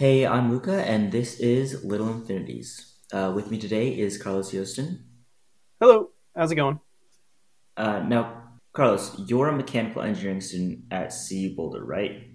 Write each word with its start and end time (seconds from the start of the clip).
Hey, 0.00 0.26
I'm 0.26 0.50
Luca, 0.50 0.82
and 0.82 1.12
this 1.12 1.38
is 1.40 1.84
Little 1.84 2.08
Infinities. 2.08 2.96
Uh, 3.12 3.32
with 3.34 3.50
me 3.50 3.58
today 3.58 3.90
is 3.90 4.16
Carlos 4.16 4.50
Yostin. 4.50 5.00
Hello, 5.78 6.08
how's 6.34 6.50
it 6.50 6.54
going? 6.54 6.80
Uh, 7.76 7.98
now, 8.08 8.54
Carlos, 8.72 9.14
you're 9.26 9.48
a 9.48 9.52
mechanical 9.52 10.00
engineering 10.00 10.40
student 10.40 10.84
at 10.90 11.12
CU 11.12 11.54
Boulder, 11.54 11.84
right? 11.84 12.30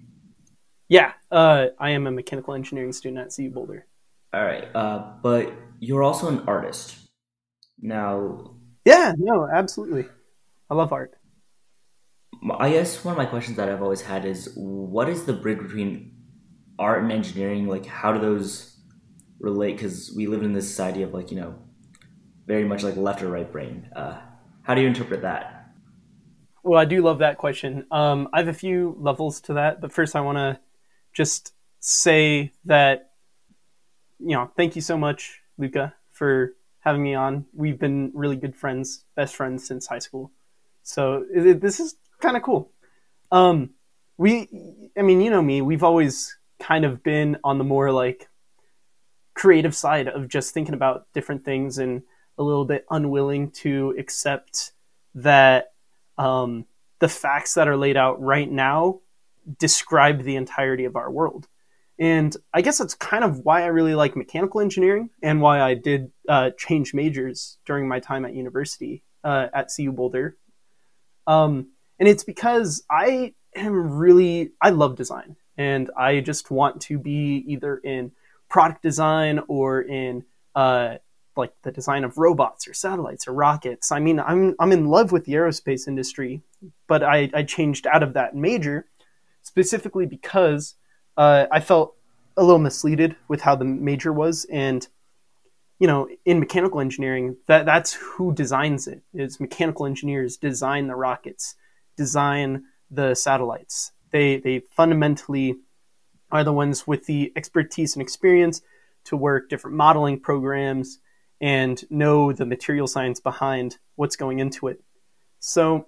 Yeah, 0.88 1.14
uh, 1.32 1.66
I 1.80 1.90
am 1.90 2.06
a 2.06 2.12
mechanical 2.12 2.54
engineering 2.54 2.92
student 2.92 3.18
at 3.18 3.34
CU 3.34 3.50
Boulder. 3.50 3.84
All 4.32 4.44
right, 4.44 4.68
uh, 4.72 5.14
but 5.20 5.52
you're 5.80 6.04
also 6.04 6.28
an 6.28 6.44
artist. 6.46 6.96
Now, 7.82 8.54
Yeah, 8.84 9.12
no, 9.18 9.48
absolutely. 9.52 10.06
I 10.70 10.74
love 10.76 10.92
art. 10.92 11.14
I 12.60 12.70
guess 12.70 13.04
one 13.04 13.10
of 13.10 13.18
my 13.18 13.26
questions 13.26 13.56
that 13.56 13.68
I've 13.68 13.82
always 13.82 14.02
had 14.02 14.24
is 14.24 14.52
what 14.54 15.08
is 15.08 15.24
the 15.24 15.32
bridge 15.32 15.58
between 15.58 16.15
art 16.78 17.02
and 17.02 17.12
engineering? 17.12 17.66
Like, 17.66 17.86
how 17.86 18.12
do 18.12 18.20
those 18.20 18.78
relate? 19.38 19.72
Because 19.72 20.12
we 20.16 20.26
live 20.26 20.42
in 20.42 20.52
this 20.52 20.68
society 20.68 21.02
of, 21.02 21.14
like, 21.14 21.30
you 21.30 21.38
know, 21.40 21.54
very 22.46 22.64
much 22.64 22.82
like 22.82 22.96
left 22.96 23.22
or 23.22 23.28
right 23.28 23.50
brain. 23.50 23.88
Uh, 23.94 24.20
how 24.62 24.74
do 24.74 24.80
you 24.80 24.86
interpret 24.86 25.22
that? 25.22 25.72
Well, 26.62 26.80
I 26.80 26.84
do 26.84 27.02
love 27.02 27.18
that 27.20 27.38
question. 27.38 27.86
Um, 27.90 28.28
I 28.32 28.38
have 28.38 28.48
a 28.48 28.52
few 28.52 28.96
levels 28.98 29.40
to 29.42 29.54
that, 29.54 29.80
but 29.80 29.92
first 29.92 30.16
I 30.16 30.20
want 30.20 30.38
to 30.38 30.58
just 31.12 31.52
say 31.80 32.52
that, 32.64 33.12
you 34.18 34.34
know, 34.36 34.50
thank 34.56 34.74
you 34.74 34.82
so 34.82 34.98
much, 34.98 35.40
Luca, 35.58 35.94
for 36.10 36.54
having 36.80 37.02
me 37.02 37.14
on. 37.14 37.46
We've 37.52 37.78
been 37.78 38.10
really 38.14 38.36
good 38.36 38.56
friends, 38.56 39.04
best 39.14 39.36
friends 39.36 39.66
since 39.66 39.86
high 39.86 40.00
school. 40.00 40.32
So 40.82 41.24
it, 41.32 41.60
this 41.60 41.78
is 41.78 41.96
kind 42.20 42.36
of 42.36 42.42
cool. 42.42 42.72
Um, 43.30 43.70
we, 44.16 44.90
I 44.96 45.02
mean, 45.02 45.20
you 45.20 45.30
know 45.30 45.42
me, 45.42 45.62
we've 45.62 45.84
always 45.84 46.36
kind 46.60 46.84
of 46.84 47.02
been 47.02 47.38
on 47.44 47.58
the 47.58 47.64
more 47.64 47.92
like 47.92 48.28
creative 49.34 49.74
side 49.74 50.08
of 50.08 50.28
just 50.28 50.54
thinking 50.54 50.74
about 50.74 51.06
different 51.12 51.44
things 51.44 51.78
and 51.78 52.02
a 52.38 52.42
little 52.42 52.64
bit 52.64 52.86
unwilling 52.90 53.50
to 53.50 53.94
accept 53.98 54.72
that 55.14 55.72
um, 56.18 56.64
the 56.98 57.08
facts 57.08 57.54
that 57.54 57.68
are 57.68 57.76
laid 57.76 57.96
out 57.96 58.20
right 58.20 58.50
now 58.50 59.00
describe 59.58 60.22
the 60.22 60.36
entirety 60.36 60.84
of 60.84 60.96
our 60.96 61.10
world. 61.10 61.46
And 61.98 62.36
I 62.52 62.60
guess 62.60 62.78
that's 62.78 62.94
kind 62.94 63.24
of 63.24 63.40
why 63.40 63.62
I 63.62 63.66
really 63.66 63.94
like 63.94 64.16
mechanical 64.16 64.60
engineering 64.60 65.10
and 65.22 65.40
why 65.40 65.60
I 65.60 65.74
did 65.74 66.10
uh, 66.28 66.50
change 66.58 66.92
majors 66.92 67.58
during 67.64 67.88
my 67.88 68.00
time 68.00 68.24
at 68.24 68.34
university 68.34 69.02
uh, 69.24 69.48
at 69.54 69.70
CU 69.74 69.92
Boulder. 69.92 70.36
Um, 71.26 71.70
and 71.98 72.08
it's 72.08 72.24
because 72.24 72.84
I 72.90 73.34
am 73.54 73.96
really, 73.96 74.52
I 74.60 74.70
love 74.70 74.96
design 74.96 75.36
and 75.56 75.90
I 75.96 76.20
just 76.20 76.50
want 76.50 76.80
to 76.82 76.98
be 76.98 77.44
either 77.46 77.78
in 77.78 78.12
product 78.48 78.82
design 78.82 79.40
or 79.48 79.82
in 79.82 80.24
uh, 80.54 80.96
like 81.36 81.52
the 81.62 81.72
design 81.72 82.04
of 82.04 82.18
robots 82.18 82.66
or 82.66 82.74
satellites 82.74 83.28
or 83.28 83.32
rockets. 83.32 83.92
I 83.92 84.00
mean, 84.00 84.20
I'm 84.20 84.54
I'm 84.58 84.72
in 84.72 84.86
love 84.86 85.12
with 85.12 85.24
the 85.24 85.34
aerospace 85.34 85.86
industry, 85.86 86.42
but 86.86 87.02
I, 87.02 87.30
I 87.34 87.42
changed 87.42 87.86
out 87.86 88.02
of 88.02 88.14
that 88.14 88.34
major 88.34 88.86
specifically 89.42 90.06
because 90.06 90.74
uh, 91.16 91.46
I 91.50 91.60
felt 91.60 91.94
a 92.36 92.42
little 92.42 92.60
misleaded 92.60 93.16
with 93.28 93.40
how 93.40 93.56
the 93.56 93.64
major 93.64 94.12
was, 94.12 94.46
and 94.50 94.86
you 95.78 95.86
know, 95.86 96.08
in 96.24 96.40
mechanical 96.40 96.80
engineering, 96.80 97.36
that 97.46 97.66
that's 97.66 97.92
who 97.92 98.34
designs 98.34 98.86
it. 98.86 99.02
Is 99.12 99.40
mechanical 99.40 99.86
engineers 99.86 100.36
design 100.36 100.86
the 100.86 100.96
rockets, 100.96 101.54
design 101.96 102.64
the 102.90 103.14
satellites. 103.14 103.92
They 104.16 104.38
they 104.38 104.60
fundamentally 104.74 105.56
are 106.30 106.42
the 106.42 106.52
ones 106.52 106.86
with 106.86 107.04
the 107.04 107.34
expertise 107.36 107.94
and 107.94 108.00
experience 108.02 108.62
to 109.04 109.14
work 109.14 109.50
different 109.50 109.76
modeling 109.76 110.20
programs 110.20 111.00
and 111.38 111.84
know 111.90 112.32
the 112.32 112.46
material 112.46 112.86
science 112.86 113.20
behind 113.20 113.76
what's 113.96 114.16
going 114.16 114.38
into 114.38 114.68
it. 114.68 114.82
So 115.38 115.84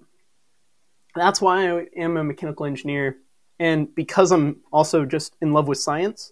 that's 1.15 1.41
why 1.41 1.71
I 1.71 1.87
am 1.97 2.17
a 2.17 2.23
mechanical 2.23 2.67
engineer, 2.67 3.17
and 3.57 3.93
because 3.95 4.31
I'm 4.31 4.57
also 4.71 5.05
just 5.05 5.35
in 5.41 5.51
love 5.51 5.67
with 5.67 5.79
science. 5.79 6.31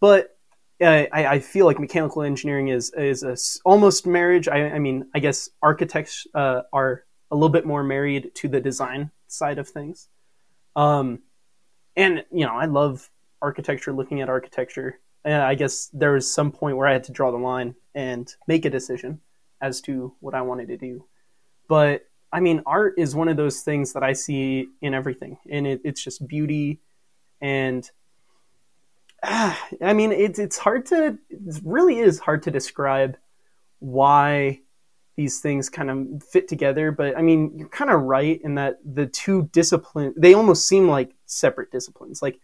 But 0.00 0.36
uh, 0.80 1.06
I, 1.12 1.26
I 1.34 1.38
feel 1.38 1.64
like 1.64 1.78
mechanical 1.78 2.22
engineering 2.22 2.68
is 2.68 2.92
is 2.96 3.22
a 3.22 3.36
almost 3.64 4.04
marriage. 4.04 4.48
I, 4.48 4.70
I 4.70 4.78
mean, 4.80 5.08
I 5.14 5.20
guess 5.20 5.48
architects 5.62 6.26
uh, 6.34 6.62
are 6.72 7.04
a 7.30 7.36
little 7.36 7.50
bit 7.50 7.66
more 7.66 7.84
married 7.84 8.34
to 8.34 8.48
the 8.48 8.60
design 8.60 9.12
side 9.28 9.58
of 9.60 9.68
things. 9.68 10.08
Um, 10.80 11.18
and 11.94 12.24
you 12.32 12.46
know, 12.46 12.54
I 12.54 12.64
love 12.64 13.10
architecture, 13.42 13.92
looking 13.92 14.22
at 14.22 14.30
architecture. 14.30 14.98
And 15.24 15.34
I 15.34 15.54
guess 15.54 15.90
there 15.92 16.12
was 16.12 16.32
some 16.32 16.50
point 16.50 16.78
where 16.78 16.88
I 16.88 16.94
had 16.94 17.04
to 17.04 17.12
draw 17.12 17.30
the 17.30 17.36
line 17.36 17.74
and 17.94 18.34
make 18.46 18.64
a 18.64 18.70
decision 18.70 19.20
as 19.60 19.82
to 19.82 20.14
what 20.20 20.34
I 20.34 20.40
wanted 20.40 20.68
to 20.68 20.78
do. 20.78 21.04
But 21.68 22.06
I 22.32 22.40
mean, 22.40 22.62
art 22.64 22.94
is 22.96 23.14
one 23.14 23.28
of 23.28 23.36
those 23.36 23.60
things 23.60 23.92
that 23.92 24.02
I 24.02 24.14
see 24.14 24.68
in 24.80 24.94
everything, 24.94 25.36
and 25.50 25.66
it, 25.66 25.82
it's 25.84 26.02
just 26.02 26.26
beauty. 26.26 26.80
And 27.42 27.88
ah, 29.22 29.62
I 29.82 29.92
mean, 29.92 30.12
it's 30.12 30.38
it's 30.38 30.56
hard 30.56 30.86
to, 30.86 31.18
it 31.28 31.60
really 31.62 31.98
is 31.98 32.20
hard 32.20 32.44
to 32.44 32.50
describe 32.50 33.18
why 33.80 34.60
these 35.20 35.40
things 35.40 35.68
kind 35.68 35.90
of 35.90 36.24
fit 36.24 36.48
together. 36.48 36.90
But 36.90 37.14
I 37.14 37.20
mean, 37.20 37.52
you're 37.54 37.68
kind 37.68 37.90
of 37.90 38.00
right 38.00 38.40
in 38.42 38.54
that 38.54 38.78
the 38.82 39.06
two 39.06 39.50
disciplines 39.52 40.14
they 40.16 40.32
almost 40.32 40.66
seem 40.66 40.88
like 40.88 41.14
separate 41.26 41.70
disciplines. 41.70 42.22
Like 42.22 42.40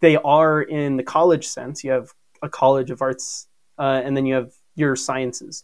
they 0.00 0.16
are 0.16 0.62
in 0.62 0.96
the 0.96 1.04
college 1.04 1.46
sense. 1.46 1.84
You 1.84 1.92
have 1.92 2.08
a 2.42 2.48
college 2.48 2.90
of 2.90 3.02
arts, 3.02 3.46
uh, 3.78 4.02
and 4.04 4.16
then 4.16 4.26
you 4.26 4.34
have 4.34 4.50
your 4.74 4.96
sciences, 4.96 5.62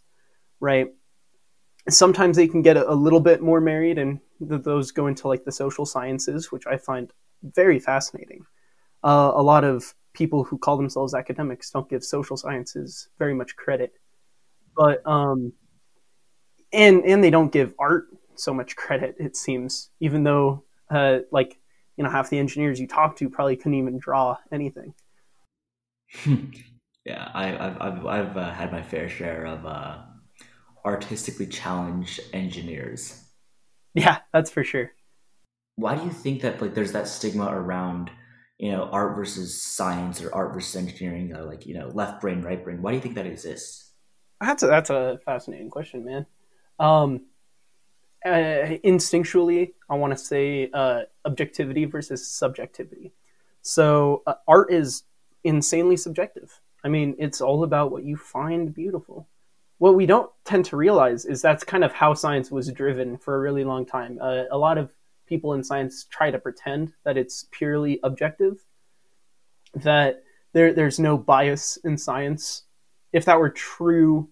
right? 0.60 0.86
Sometimes 1.88 2.36
they 2.36 2.46
can 2.46 2.62
get 2.62 2.76
a, 2.76 2.88
a 2.88 2.94
little 2.94 3.20
bit 3.20 3.42
more 3.42 3.60
married, 3.60 3.98
and 3.98 4.20
th- 4.48 4.62
those 4.62 4.92
go 4.92 5.08
into 5.08 5.26
like 5.26 5.44
the 5.44 5.50
social 5.50 5.84
sciences, 5.84 6.52
which 6.52 6.68
I 6.68 6.76
find 6.76 7.12
very 7.42 7.80
fascinating. 7.80 8.46
Uh, 9.02 9.32
a 9.34 9.42
lot 9.42 9.64
of 9.64 9.92
people 10.12 10.44
who 10.44 10.56
call 10.56 10.76
themselves 10.76 11.14
academics 11.14 11.72
don't 11.72 11.90
give 11.90 12.04
social 12.04 12.36
sciences 12.36 13.08
very 13.18 13.34
much 13.34 13.56
credit, 13.56 13.94
but 14.76 15.04
um, 15.04 15.52
and 16.74 17.04
and 17.04 17.22
they 17.22 17.30
don't 17.30 17.52
give 17.52 17.72
art 17.78 18.08
so 18.34 18.52
much 18.52 18.76
credit. 18.76 19.16
It 19.18 19.36
seems, 19.36 19.90
even 20.00 20.24
though 20.24 20.64
uh, 20.90 21.20
like 21.30 21.58
you 21.96 22.04
know 22.04 22.10
half 22.10 22.30
the 22.30 22.38
engineers 22.38 22.80
you 22.80 22.86
talk 22.86 23.16
to 23.16 23.30
probably 23.30 23.56
couldn't 23.56 23.74
even 23.74 23.98
draw 23.98 24.36
anything. 24.52 24.94
yeah, 27.04 27.30
I, 27.32 27.56
I've 27.56 27.80
I've, 27.80 28.06
I've 28.06 28.36
uh, 28.36 28.52
had 28.52 28.72
my 28.72 28.82
fair 28.82 29.08
share 29.08 29.46
of 29.46 29.64
uh, 29.64 29.98
artistically 30.84 31.46
challenged 31.46 32.20
engineers. 32.32 33.20
Yeah, 33.94 34.18
that's 34.32 34.50
for 34.50 34.64
sure. 34.64 34.92
Why 35.76 35.96
do 35.96 36.04
you 36.04 36.10
think 36.10 36.42
that 36.42 36.60
like 36.60 36.74
there's 36.74 36.92
that 36.92 37.08
stigma 37.08 37.46
around 37.46 38.10
you 38.58 38.72
know 38.72 38.88
art 38.90 39.16
versus 39.16 39.62
science 39.62 40.22
or 40.22 40.34
art 40.34 40.52
versus 40.54 40.76
engineering 40.76 41.34
or 41.34 41.44
like 41.44 41.66
you 41.66 41.74
know 41.74 41.88
left 41.88 42.20
brain 42.20 42.42
right 42.42 42.62
brain? 42.62 42.82
Why 42.82 42.90
do 42.90 42.96
you 42.96 43.02
think 43.02 43.14
that 43.14 43.26
exists? 43.26 43.92
That's 44.40 44.62
a, 44.62 44.66
that's 44.66 44.90
a 44.90 45.18
fascinating 45.24 45.70
question, 45.70 46.04
man. 46.04 46.26
Um, 46.78 47.26
uh, 48.24 48.78
instinctually, 48.84 49.72
I 49.88 49.96
want 49.96 50.12
to 50.12 50.16
say 50.16 50.70
uh, 50.72 51.02
objectivity 51.24 51.84
versus 51.84 52.26
subjectivity. 52.26 53.12
So, 53.62 54.22
uh, 54.26 54.34
art 54.48 54.72
is 54.72 55.04
insanely 55.44 55.96
subjective. 55.96 56.60
I 56.82 56.88
mean, 56.88 57.16
it's 57.18 57.40
all 57.40 57.64
about 57.64 57.90
what 57.90 58.04
you 58.04 58.16
find 58.16 58.74
beautiful. 58.74 59.28
What 59.78 59.94
we 59.94 60.06
don't 60.06 60.30
tend 60.44 60.64
to 60.66 60.76
realize 60.76 61.24
is 61.24 61.42
that's 61.42 61.64
kind 61.64 61.84
of 61.84 61.92
how 61.92 62.14
science 62.14 62.50
was 62.50 62.70
driven 62.72 63.18
for 63.18 63.36
a 63.36 63.40
really 63.40 63.64
long 63.64 63.84
time. 63.84 64.18
Uh, 64.20 64.44
a 64.50 64.58
lot 64.58 64.78
of 64.78 64.90
people 65.26 65.54
in 65.54 65.64
science 65.64 66.04
try 66.04 66.30
to 66.30 66.38
pretend 66.38 66.92
that 67.04 67.16
it's 67.16 67.46
purely 67.50 68.00
objective, 68.02 68.64
that 69.74 70.22
there, 70.52 70.72
there's 70.72 70.98
no 70.98 71.18
bias 71.18 71.78
in 71.84 71.98
science. 71.98 72.62
If 73.12 73.24
that 73.24 73.38
were 73.38 73.50
true, 73.50 74.28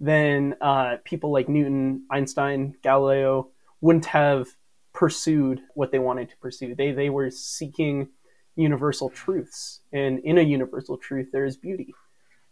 then 0.00 0.56
uh, 0.60 0.96
people 1.04 1.32
like 1.32 1.48
Newton, 1.48 2.04
Einstein, 2.10 2.76
Galileo 2.82 3.48
wouldn't 3.80 4.06
have 4.06 4.48
pursued 4.92 5.60
what 5.74 5.92
they 5.92 5.98
wanted 5.98 6.30
to 6.30 6.36
pursue. 6.38 6.74
They 6.74 6.92
they 6.92 7.10
were 7.10 7.30
seeking 7.30 8.08
universal 8.56 9.10
truths, 9.10 9.80
and 9.92 10.18
in 10.20 10.38
a 10.38 10.42
universal 10.42 10.96
truth 10.96 11.28
there 11.32 11.44
is 11.44 11.56
beauty. 11.56 11.94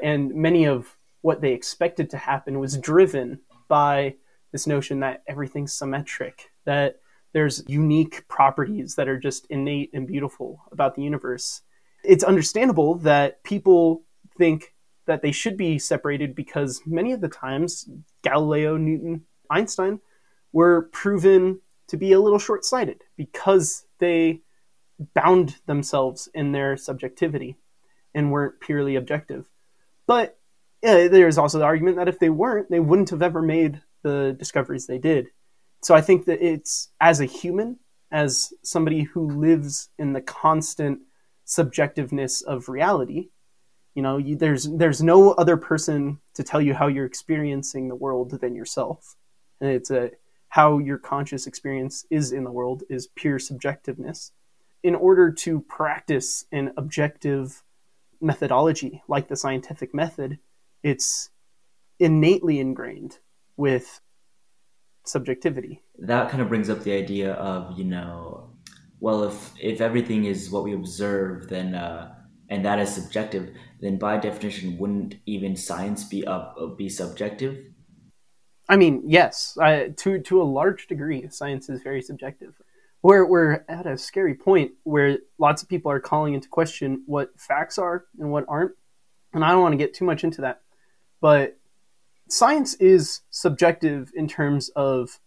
And 0.02 0.34
many 0.34 0.64
of 0.64 0.96
what 1.22 1.40
they 1.40 1.52
expected 1.52 2.10
to 2.10 2.18
happen 2.18 2.58
was 2.58 2.76
driven 2.76 3.40
by 3.68 4.16
this 4.52 4.66
notion 4.66 5.00
that 5.00 5.22
everything's 5.26 5.72
symmetric, 5.72 6.50
that 6.64 7.00
there's 7.32 7.64
unique 7.66 8.28
properties 8.28 8.94
that 8.96 9.08
are 9.08 9.18
just 9.18 9.46
innate 9.50 9.90
and 9.94 10.06
beautiful 10.06 10.62
about 10.70 10.94
the 10.94 11.02
universe. 11.02 11.62
It's 12.04 12.24
understandable 12.24 12.96
that 12.96 13.42
people 13.42 14.04
think 14.36 14.73
that 15.06 15.22
they 15.22 15.32
should 15.32 15.56
be 15.56 15.78
separated 15.78 16.34
because 16.34 16.82
many 16.86 17.12
of 17.12 17.20
the 17.20 17.28
times 17.28 17.88
Galileo, 18.22 18.76
Newton, 18.76 19.22
Einstein 19.50 20.00
were 20.52 20.88
proven 20.92 21.60
to 21.88 21.96
be 21.96 22.12
a 22.12 22.20
little 22.20 22.38
short 22.38 22.64
sighted 22.64 23.02
because 23.16 23.86
they 23.98 24.40
bound 25.14 25.56
themselves 25.66 26.28
in 26.34 26.52
their 26.52 26.76
subjectivity. 26.76 27.56
and 28.14 28.30
weren't 28.30 28.60
purely 28.60 28.96
objective. 28.96 29.44
But 30.06 30.38
uh, 30.86 30.96
yeah, 30.96 31.08
there's 31.08 31.38
also 31.38 31.58
the 31.58 31.64
argument 31.64 31.96
that 31.96 32.08
if 32.08 32.18
they 32.18 32.30
weren't, 32.30 32.70
they 32.70 32.80
wouldn't 32.80 33.10
have 33.10 33.22
ever 33.22 33.42
made 33.42 33.82
the 34.02 34.36
discoveries 34.38 34.86
they 34.86 34.98
did. 34.98 35.26
So 35.82 35.94
I 35.94 36.00
think 36.00 36.26
that 36.26 36.42
it's 36.42 36.90
as 37.00 37.20
a 37.20 37.24
human, 37.24 37.78
as 38.12 38.52
somebody 38.62 39.02
who 39.02 39.28
lives 39.30 39.88
in 39.98 40.12
the 40.12 40.20
constant 40.20 41.00
subjectiveness 41.46 42.42
of 42.44 42.68
reality, 42.68 43.30
you 43.94 44.02
know, 44.02 44.18
you, 44.18 44.36
there's 44.36 44.68
there's 44.70 45.02
no 45.02 45.32
other 45.32 45.56
person 45.56 46.18
to 46.34 46.42
tell 46.42 46.60
you 46.60 46.74
how 46.74 46.88
you're 46.88 47.06
experiencing 47.06 47.88
the 47.88 47.94
world 47.94 48.38
than 48.40 48.54
yourself, 48.54 49.16
and 49.60 49.70
it's 49.70 49.90
a 49.90 50.10
how 50.48 50.78
your 50.78 50.98
conscious 50.98 51.46
experience 51.46 52.06
is 52.10 52.32
in 52.32 52.44
the 52.44 52.50
world 52.50 52.84
is 52.88 53.08
pure 53.08 53.38
subjectiveness. 53.38 54.30
In 54.82 54.94
order 54.94 55.32
to 55.32 55.60
practice 55.62 56.44
an 56.52 56.72
objective 56.76 57.62
methodology 58.20 59.02
like 59.08 59.28
the 59.28 59.36
scientific 59.36 59.94
method, 59.94 60.38
it's 60.82 61.30
innately 61.98 62.60
ingrained 62.60 63.18
with 63.56 64.00
subjectivity. 65.04 65.82
That 65.98 66.30
kind 66.30 66.42
of 66.42 66.48
brings 66.48 66.70
up 66.70 66.82
the 66.82 66.92
idea 66.92 67.32
of, 67.34 67.78
you 67.78 67.84
know, 67.84 68.50
well, 69.00 69.24
if 69.24 69.52
if 69.60 69.80
everything 69.80 70.24
is 70.24 70.50
what 70.50 70.64
we 70.64 70.72
observe, 70.74 71.48
then 71.48 71.74
uh, 71.74 72.14
and 72.48 72.64
that 72.64 72.78
is 72.78 72.94
subjective, 72.94 73.50
then 73.80 73.98
by 73.98 74.18
definition, 74.18 74.78
wouldn't 74.78 75.16
even 75.26 75.56
science 75.56 76.04
be 76.04 76.26
up 76.26 76.56
be 76.76 76.88
subjective? 76.88 77.66
I 78.68 78.76
mean, 78.76 79.02
yes, 79.06 79.56
to 79.58 80.18
to 80.18 80.42
a 80.42 80.44
large 80.44 80.86
degree, 80.86 81.28
science 81.30 81.68
is 81.68 81.82
very 81.82 82.02
subjective. 82.02 82.54
We're 83.02 83.26
we're 83.26 83.64
at 83.68 83.86
a 83.86 83.98
scary 83.98 84.34
point 84.34 84.72
where 84.84 85.18
lots 85.38 85.62
of 85.62 85.68
people 85.68 85.90
are 85.90 86.00
calling 86.00 86.34
into 86.34 86.48
question 86.48 87.02
what 87.06 87.38
facts 87.38 87.78
are 87.78 88.06
and 88.18 88.30
what 88.30 88.44
aren't, 88.48 88.72
and 89.32 89.44
I 89.44 89.50
don't 89.50 89.62
want 89.62 89.72
to 89.72 89.78
get 89.78 89.94
too 89.94 90.04
much 90.04 90.24
into 90.24 90.40
that, 90.42 90.62
but 91.20 91.58
science 92.28 92.74
is 92.74 93.20
subjective 93.30 94.10
in 94.14 94.26
terms 94.26 94.70
of 94.70 95.20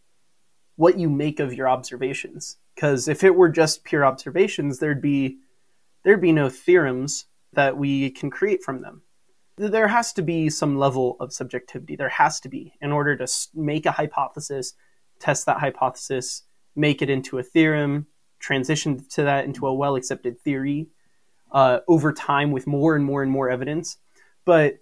what 0.75 0.97
you 0.97 1.09
make 1.09 1.39
of 1.39 1.53
your 1.53 1.69
observations. 1.69 2.57
Because 2.73 3.07
if 3.07 3.23
it 3.23 3.35
were 3.35 3.49
just 3.49 3.83
pure 3.83 4.05
observations, 4.05 4.79
there'd 4.79 5.01
be 5.01 5.37
there'd 6.03 6.21
be 6.21 6.31
no 6.31 6.49
theorems 6.49 7.25
that 7.53 7.77
we 7.77 8.09
can 8.11 8.29
create 8.29 8.63
from 8.63 8.81
them. 8.81 9.01
There 9.57 9.87
has 9.87 10.13
to 10.13 10.21
be 10.21 10.49
some 10.49 10.77
level 10.77 11.17
of 11.19 11.33
subjectivity. 11.33 11.95
There 11.95 12.09
has 12.09 12.39
to 12.41 12.49
be 12.49 12.73
in 12.81 12.91
order 12.91 13.15
to 13.15 13.27
make 13.55 13.85
a 13.85 13.91
hypothesis, 13.91 14.73
test 15.19 15.47
that 15.47 15.59
hypothesis, 15.59 16.43
make 16.75 17.01
it 17.01 17.09
into 17.09 17.39
a 17.39 17.43
theorem, 17.43 18.05
transition 18.39 19.03
to 19.09 19.23
that 19.23 19.45
into 19.45 19.65
a 19.65 19.73
well 19.73 19.95
accepted 19.95 20.39
theory 20.39 20.87
uh, 21.51 21.79
over 21.87 22.13
time 22.13 22.51
with 22.51 22.67
more 22.67 22.95
and 22.95 23.03
more 23.03 23.23
and 23.23 23.31
more 23.31 23.49
evidence. 23.49 23.97
But 24.45 24.77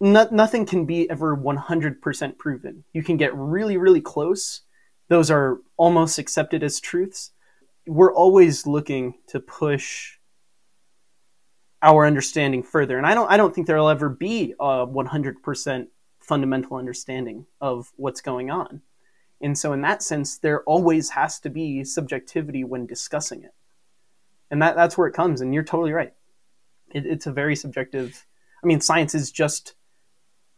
no, 0.00 0.28
nothing 0.30 0.66
can 0.66 0.84
be 0.84 1.08
ever 1.10 1.36
100% 1.36 2.38
proven. 2.38 2.84
You 2.92 3.02
can 3.02 3.16
get 3.16 3.34
really, 3.34 3.76
really 3.76 4.00
close. 4.00 4.62
Those 5.08 5.30
are 5.30 5.58
almost 5.76 6.18
accepted 6.18 6.62
as 6.62 6.80
truths. 6.80 7.30
We're 7.86 8.14
always 8.14 8.66
looking 8.66 9.14
to 9.28 9.40
push 9.40 10.17
our 11.82 12.06
understanding 12.06 12.62
further. 12.62 12.98
And 12.98 13.06
I 13.06 13.14
don't, 13.14 13.30
I 13.30 13.36
don't 13.36 13.54
think 13.54 13.66
there'll 13.66 13.88
ever 13.88 14.08
be 14.08 14.54
a 14.58 14.86
100% 14.86 15.86
fundamental 16.20 16.76
understanding 16.76 17.46
of 17.60 17.92
what's 17.96 18.20
going 18.20 18.50
on. 18.50 18.82
And 19.40 19.56
so, 19.56 19.72
in 19.72 19.82
that 19.82 20.02
sense, 20.02 20.38
there 20.38 20.64
always 20.64 21.10
has 21.10 21.38
to 21.40 21.50
be 21.50 21.84
subjectivity 21.84 22.64
when 22.64 22.86
discussing 22.86 23.44
it. 23.44 23.54
And 24.50 24.60
that, 24.62 24.74
that's 24.74 24.98
where 24.98 25.06
it 25.06 25.14
comes. 25.14 25.40
And 25.40 25.54
you're 25.54 25.62
totally 25.62 25.92
right. 25.92 26.12
It, 26.92 27.06
it's 27.06 27.26
a 27.26 27.32
very 27.32 27.54
subjective. 27.54 28.26
I 28.62 28.66
mean, 28.66 28.80
science 28.80 29.14
is 29.14 29.30
just 29.30 29.74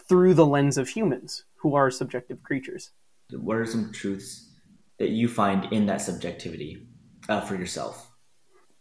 through 0.09 0.35
the 0.35 0.47
lens 0.47 0.79
of 0.79 0.89
humans 0.89 1.45
who 1.57 1.75
are 1.75 1.91
subjective 1.91 2.43
creatures. 2.43 2.93
What 3.31 3.59
are 3.59 3.67
some 3.67 3.93
truths 3.93 4.51
that 4.99 5.11
you 5.11 5.29
find 5.29 5.71
in 5.73 5.87
that 5.87 6.01
subjectivity 6.01 6.89
uh, 7.29 7.43
for 7.43 7.55
yourself? 7.55 8.11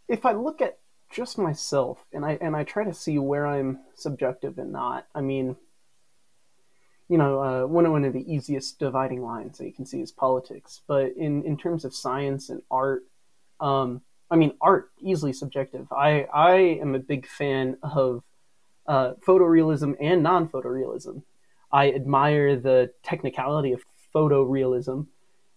If 0.07 0.25
I 0.25 0.31
look 0.31 0.61
at 0.61 0.79
just 1.09 1.37
myself 1.37 2.05
and 2.13 2.25
I 2.25 2.37
and 2.41 2.55
I 2.55 2.63
try 2.63 2.83
to 2.83 2.93
see 2.93 3.17
where 3.17 3.47
I'm 3.47 3.79
subjective 3.95 4.57
and 4.57 4.71
not, 4.71 5.07
I 5.13 5.21
mean, 5.21 5.55
you 7.07 7.17
know, 7.17 7.41
uh, 7.41 7.67
one 7.67 7.91
one 7.91 8.05
of 8.05 8.13
the 8.13 8.31
easiest 8.31 8.79
dividing 8.79 9.23
lines 9.23 9.57
that 9.57 9.65
you 9.65 9.73
can 9.73 9.85
see 9.85 10.01
is 10.01 10.11
politics. 10.11 10.81
But 10.87 11.13
in 11.17 11.43
in 11.43 11.57
terms 11.57 11.83
of 11.83 11.95
science 11.95 12.49
and 12.49 12.61
art, 12.69 13.03
um, 13.59 14.01
I 14.29 14.35
mean, 14.35 14.53
art 14.61 14.91
easily 15.01 15.33
subjective. 15.33 15.91
I 15.91 16.27
I 16.31 16.55
am 16.81 16.93
a 16.93 16.99
big 16.99 17.25
fan 17.27 17.77
of 17.81 18.23
uh, 18.87 19.13
photorealism 19.25 19.95
and 19.99 20.21
non-photorealism. 20.23 21.23
I 21.71 21.91
admire 21.91 22.55
the 22.55 22.91
technicality 23.03 23.73
of 23.73 23.83
photorealism, 24.13 25.07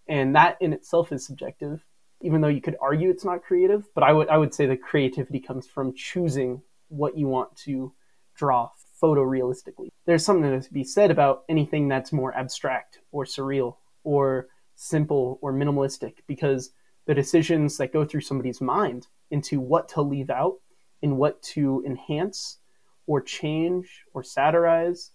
and 0.09 0.35
that 0.35 0.57
in 0.61 0.73
itself 0.73 1.13
is 1.13 1.27
subjective. 1.27 1.83
Even 2.23 2.41
though 2.41 2.49
you 2.49 2.61
could 2.61 2.77
argue 2.81 3.11
it's 3.11 3.25
not 3.25 3.43
creative, 3.43 3.85
but 3.95 4.05
I 4.05 4.13
would 4.13 4.29
I 4.29 4.39
would 4.39 4.55
say 4.55 4.67
the 4.67 4.77
creativity 4.77 5.41
comes 5.41 5.67
from 5.67 5.95
choosing 5.95 6.63
what 6.89 7.17
you 7.17 7.27
want 7.27 7.57
to 7.65 7.93
draw 8.37 8.71
photorealistically. 9.03 9.89
There's 10.07 10.25
something 10.25 10.51
that 10.51 10.63
to 10.63 10.73
be 10.73 10.85
said 10.85 11.11
about 11.11 11.43
anything 11.49 11.89
that's 11.89 12.13
more 12.13 12.35
abstract 12.37 13.01
or 13.11 13.25
surreal 13.25 13.77
or 14.05 14.49
simple 14.77 15.39
or 15.43 15.53
minimalistic 15.53 16.19
because 16.27 16.71
the 17.07 17.15
decisions 17.15 17.77
that 17.79 17.93
go 17.93 18.05
through 18.05 18.21
somebody's 18.21 18.61
mind 18.61 19.09
into 19.31 19.59
what 19.61 19.89
to 19.91 20.03
leave 20.03 20.31
out 20.31 20.55
and 21.03 21.17
what 21.17 21.43
to 21.43 21.83
enhance 21.85 22.59
or 23.07 23.21
change 23.21 24.05
or 24.15 24.23
satirize, 24.23 25.11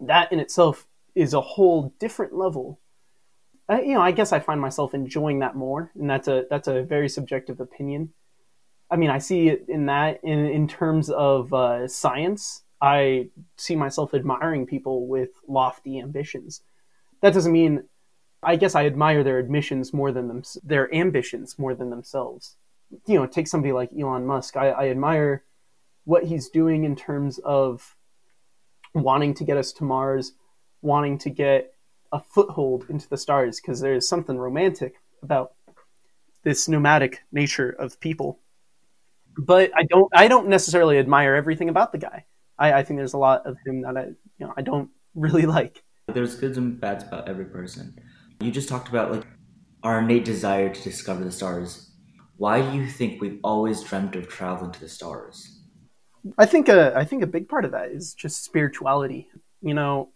that 0.00 0.32
in 0.32 0.40
itself 0.40 0.86
is 1.14 1.34
a 1.34 1.40
whole 1.40 1.94
different 1.98 2.34
level. 2.34 2.80
Uh, 3.70 3.80
you 3.80 3.94
know, 3.94 4.00
I 4.00 4.10
guess 4.10 4.32
I 4.32 4.40
find 4.40 4.60
myself 4.60 4.94
enjoying 4.94 5.38
that 5.38 5.56
more, 5.56 5.90
and 5.94 6.10
that's 6.10 6.28
a 6.28 6.44
that's 6.50 6.68
a 6.68 6.82
very 6.82 7.08
subjective 7.08 7.60
opinion. 7.60 8.12
I 8.90 8.96
mean, 8.96 9.10
I 9.10 9.18
see 9.18 9.48
it 9.48 9.66
in 9.68 9.86
that 9.86 10.20
in 10.22 10.46
in 10.46 10.68
terms 10.68 11.10
of 11.10 11.52
uh, 11.54 11.88
science. 11.88 12.62
I 12.80 13.28
see 13.56 13.76
myself 13.76 14.12
admiring 14.12 14.66
people 14.66 15.06
with 15.06 15.30
lofty 15.46 16.00
ambitions. 16.00 16.62
That 17.20 17.32
doesn't 17.32 17.52
mean, 17.52 17.84
I 18.42 18.56
guess, 18.56 18.74
I 18.74 18.86
admire 18.86 19.22
their 19.22 19.38
admissions 19.38 19.92
more 19.92 20.10
than 20.10 20.26
them, 20.26 20.42
their 20.64 20.92
ambitions 20.92 21.58
more 21.58 21.74
than 21.76 21.90
themselves. 21.90 22.56
You 23.06 23.20
know, 23.20 23.26
take 23.26 23.46
somebody 23.46 23.72
like 23.72 23.90
Elon 23.98 24.26
Musk. 24.26 24.56
I, 24.56 24.70
I 24.70 24.88
admire 24.88 25.44
what 26.04 26.24
he's 26.24 26.48
doing 26.48 26.82
in 26.82 26.96
terms 26.96 27.38
of 27.38 27.96
wanting 28.94 29.34
to 29.34 29.44
get 29.44 29.56
us 29.56 29.72
to 29.74 29.84
Mars, 29.84 30.32
wanting 30.82 31.18
to 31.18 31.30
get 31.30 31.74
a 32.12 32.20
foothold 32.20 32.86
into 32.88 33.08
the 33.08 33.16
stars, 33.16 33.60
because 33.60 33.80
there's 33.80 34.06
something 34.06 34.36
romantic 34.38 34.94
about 35.22 35.52
this 36.42 36.68
nomadic 36.68 37.22
nature 37.32 37.70
of 37.70 37.98
people. 38.00 38.40
But 39.38 39.70
I 39.74 39.84
don't 39.84 40.10
I 40.14 40.28
don't 40.28 40.48
necessarily 40.48 40.98
admire 40.98 41.34
everything 41.34 41.68
about 41.68 41.92
the 41.92 41.98
guy. 41.98 42.26
I, 42.58 42.72
I 42.74 42.82
think 42.82 42.98
there's 42.98 43.14
a 43.14 43.18
lot 43.18 43.46
of 43.46 43.56
him 43.64 43.82
that 43.82 43.96
I 43.96 44.04
you 44.04 44.46
know 44.46 44.52
I 44.56 44.62
don't 44.62 44.90
really 45.14 45.46
like. 45.46 45.82
There's 46.08 46.34
goods 46.34 46.58
and 46.58 46.80
bads 46.80 47.04
about 47.04 47.28
every 47.28 47.46
person. 47.46 47.96
You 48.40 48.50
just 48.50 48.68
talked 48.68 48.88
about 48.88 49.12
like 49.12 49.26
our 49.82 50.00
innate 50.00 50.24
desire 50.24 50.68
to 50.68 50.82
discover 50.82 51.24
the 51.24 51.32
stars. 51.32 51.92
Why 52.36 52.60
do 52.60 52.76
you 52.76 52.86
think 52.86 53.20
we've 53.20 53.38
always 53.44 53.82
dreamt 53.82 54.16
of 54.16 54.28
traveling 54.28 54.72
to 54.72 54.80
the 54.80 54.88
stars? 54.88 55.60
I 56.38 56.46
think 56.46 56.68
a 56.68 56.92
I 56.96 57.04
think 57.04 57.22
a 57.22 57.26
big 57.26 57.48
part 57.48 57.64
of 57.64 57.72
that 57.72 57.90
is 57.90 58.14
just 58.14 58.44
spirituality. 58.44 59.28
You 59.60 59.74
know, 59.74 60.10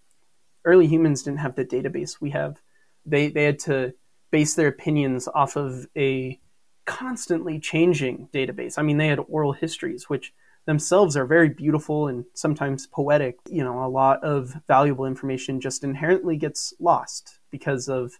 early 0.66 0.86
humans 0.86 1.22
didn't 1.22 1.38
have 1.38 1.54
the 1.54 1.64
database 1.64 2.20
we 2.20 2.30
have. 2.30 2.60
They 3.06 3.28
they 3.28 3.44
had 3.44 3.58
to 3.60 3.94
base 4.30 4.54
their 4.54 4.68
opinions 4.68 5.28
off 5.28 5.56
of 5.56 5.86
a 5.96 6.38
constantly 6.84 7.58
changing 7.58 8.28
database. 8.34 8.78
I 8.78 8.82
mean, 8.82 8.98
they 8.98 9.08
had 9.08 9.20
oral 9.28 9.52
histories, 9.52 10.10
which 10.10 10.34
themselves 10.66 11.16
are 11.16 11.24
very 11.24 11.48
beautiful 11.48 12.08
and 12.08 12.24
sometimes 12.34 12.86
poetic. 12.86 13.38
You 13.48 13.64
know, 13.64 13.84
a 13.84 13.88
lot 13.88 14.22
of 14.24 14.54
valuable 14.66 15.06
information 15.06 15.60
just 15.60 15.84
inherently 15.84 16.36
gets 16.36 16.74
lost 16.80 17.38
because 17.50 17.88
of 17.88 18.12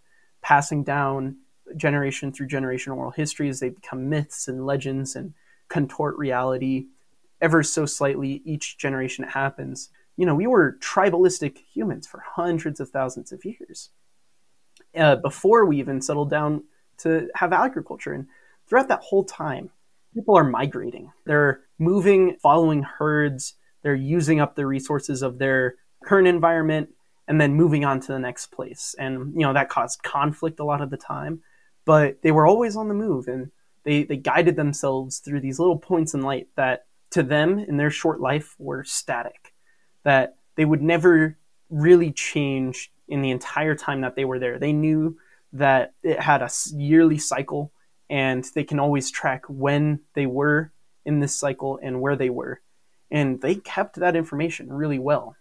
passing 0.43 0.85
down 0.85 1.37
generation 1.77 2.33
through 2.33 2.47
generation 2.47 2.93
oral 2.93 3.11
histories. 3.11 3.59
They 3.59 3.71
become 3.71 4.09
myths 4.09 4.47
and 4.47 4.65
legends 4.65 5.17
and 5.17 5.35
contort 5.69 6.17
reality 6.17 6.87
ever 7.41 7.63
so 7.63 7.85
slightly 7.85 8.41
each 8.45 8.79
generation 8.79 9.25
it 9.25 9.31
happens. 9.31 9.91
You 10.17 10.27
know, 10.27 10.35
we 10.35 10.47
were 10.47 10.79
tribalistic 10.81 11.59
humans 11.73 12.07
for 12.07 12.23
hundreds 12.27 12.81
of 12.81 12.91
thousands 12.91 13.33
of 13.33 13.45
years 13.45 13.91
uh, 14.97 15.17
before 15.17 15.67
we 15.67 15.79
even 15.79 16.01
settled 16.01 16.31
down 16.31 16.65
to 16.99 17.29
have 17.35 17.53
agriculture. 17.53 18.13
And 18.13 18.27
throughout 18.67 18.89
that 18.89 19.03
whole 19.03 19.25
time, 19.25 19.71
people 20.15 20.37
are 20.37 20.45
migrating. 20.45 21.13
They're 21.27 21.61
moving, 21.79 22.37
following 22.43 22.83
herds. 22.83 23.55
They're 23.83 23.95
using 23.95 24.41
up 24.41 24.55
the 24.55 24.67
resources 24.67 25.23
of 25.23 25.39
their 25.39 25.75
current 26.05 26.29
environment 26.29 26.91
and 27.29 27.41
then 27.41 27.55
moving 27.55 27.85
on 27.85 28.01
to 28.01 28.13
the 28.13 28.19
next 28.19 28.47
place. 28.47 28.95
And, 28.99 29.35
you 29.35 29.41
know, 29.41 29.53
that 29.53 29.69
caused 29.69 30.03
conflict 30.03 30.61
a 30.61 30.65
lot 30.65 30.81
of 30.81 30.91
the 30.91 30.97
time, 30.97 31.43
but 31.85 32.23
they 32.23 32.33
were 32.33 32.47
always 32.47 32.77
on 32.77 32.89
the 32.89 32.95
move 32.95 33.29
and 33.29 33.51
they, 33.85 34.05
they 34.05 34.17
guided 34.17 34.57
themselves 34.57 35.19
through 35.19 35.41
these 35.41 35.59
little 35.59 35.79
points 35.79 36.15
in 36.15 36.23
light 36.23 36.49
that 36.57 36.87
to 37.11 37.23
them 37.23 37.59
in 37.59 37.77
their 37.77 37.91
short 37.91 38.21
life 38.21 38.55
were 38.59 38.85
static, 38.85 39.55
that 40.07 40.37
they 40.55 40.65
would 40.65 40.83
never 40.83 41.37
really 41.69 42.13
change 42.13 42.93
in 43.09 43.23
the 43.23 43.33
entire 43.33 43.75
time 43.75 44.03
that 44.03 44.15
they 44.15 44.25
were 44.25 44.39
there. 44.39 44.57
They 44.57 44.73
knew 44.73 45.19
that 45.53 45.95
it 46.05 46.21
had 46.21 46.43
a 46.43 46.51
yearly 46.73 47.19
cycle 47.19 47.73
and 48.09 48.45
they 48.55 48.63
can 48.63 48.79
always 48.79 49.11
track 49.11 49.43
when 49.49 49.99
they 50.15 50.27
were 50.27 50.71
in 51.05 51.19
this 51.19 51.35
cycle 51.35 51.81
and 51.83 52.01
where 52.01 52.15
they 52.15 52.31
were. 52.31 52.61
And 53.11 53.41
they 53.41 53.57
kept 53.57 53.97
that 53.97 54.15
information 54.15 54.73
really 54.73 55.01
well. 55.01 55.35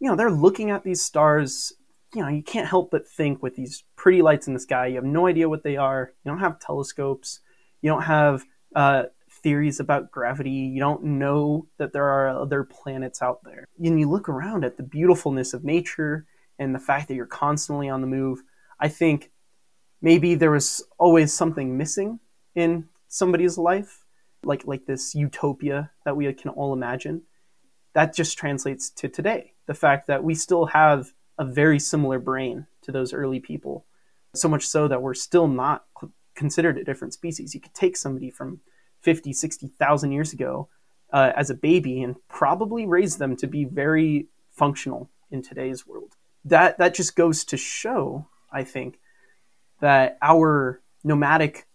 You 0.00 0.10
know, 0.10 0.16
they're 0.16 0.30
looking 0.30 0.70
at 0.70 0.84
these 0.84 1.02
stars. 1.02 1.72
You 2.14 2.20
know, 2.20 2.28
you 2.28 2.42
can't 2.42 2.68
help 2.68 2.90
but 2.90 3.08
think 3.08 3.42
with 3.42 3.56
these 3.56 3.84
pretty 3.96 4.20
lights 4.20 4.46
in 4.46 4.52
the 4.52 4.60
sky, 4.60 4.88
you 4.88 4.96
have 4.96 5.04
no 5.04 5.28
idea 5.28 5.48
what 5.48 5.62
they 5.62 5.78
are. 5.78 6.12
You 6.24 6.30
don't 6.30 6.40
have 6.40 6.60
telescopes. 6.60 7.40
You 7.80 7.88
don't 7.88 8.02
have 8.02 8.44
uh, 8.76 9.04
theories 9.42 9.80
about 9.80 10.10
gravity. 10.10 10.50
You 10.50 10.80
don't 10.80 11.02
know 11.04 11.66
that 11.78 11.92
there 11.92 12.06
are 12.06 12.28
other 12.28 12.64
planets 12.64 13.22
out 13.22 13.40
there. 13.44 13.66
And 13.82 13.98
you 13.98 14.08
look 14.08 14.28
around 14.28 14.64
at 14.64 14.76
the 14.76 14.82
beautifulness 14.82 15.54
of 15.54 15.64
nature 15.64 16.26
and 16.58 16.74
the 16.74 16.78
fact 16.78 17.08
that 17.08 17.14
you're 17.14 17.26
constantly 17.26 17.88
on 17.88 18.00
the 18.00 18.06
move. 18.06 18.42
I 18.78 18.88
think 18.88 19.30
maybe 20.02 20.34
there 20.34 20.50
was 20.50 20.84
always 20.98 21.32
something 21.32 21.76
missing 21.76 22.20
in 22.54 22.88
somebody's 23.08 23.58
life, 23.58 24.04
like 24.44 24.66
like 24.66 24.86
this 24.86 25.14
utopia 25.14 25.90
that 26.04 26.16
we 26.16 26.32
can 26.32 26.50
all 26.50 26.72
imagine. 26.72 27.22
That 27.94 28.14
just 28.14 28.38
translates 28.38 28.90
to 28.90 29.08
today. 29.08 29.54
The 29.66 29.74
fact 29.74 30.06
that 30.06 30.22
we 30.22 30.34
still 30.34 30.66
have 30.66 31.12
a 31.38 31.44
very 31.44 31.78
similar 31.78 32.18
brain 32.18 32.66
to 32.82 32.92
those 32.92 33.12
early 33.12 33.40
people, 33.40 33.86
so 34.34 34.48
much 34.48 34.66
so 34.66 34.86
that 34.88 35.02
we're 35.02 35.14
still 35.14 35.48
not 35.48 35.84
considered 36.34 36.78
a 36.78 36.84
different 36.84 37.14
species. 37.14 37.54
You 37.54 37.60
could 37.60 37.74
take 37.74 37.96
somebody 37.96 38.30
from 38.30 38.60
50, 39.02 39.32
60,000 39.32 40.12
years 40.12 40.32
ago 40.32 40.68
uh, 41.12 41.32
as 41.36 41.50
a 41.50 41.54
baby 41.54 42.02
and 42.02 42.16
probably 42.28 42.86
raised 42.86 43.18
them 43.18 43.36
to 43.36 43.46
be 43.46 43.64
very 43.64 44.26
functional 44.52 45.10
in 45.30 45.42
today's 45.42 45.86
world. 45.86 46.14
That 46.44 46.78
that 46.78 46.94
just 46.94 47.16
goes 47.16 47.44
to 47.44 47.56
show, 47.56 48.26
I 48.52 48.64
think, 48.64 48.98
that 49.80 50.18
our 50.22 50.80
nomadic 51.04 51.66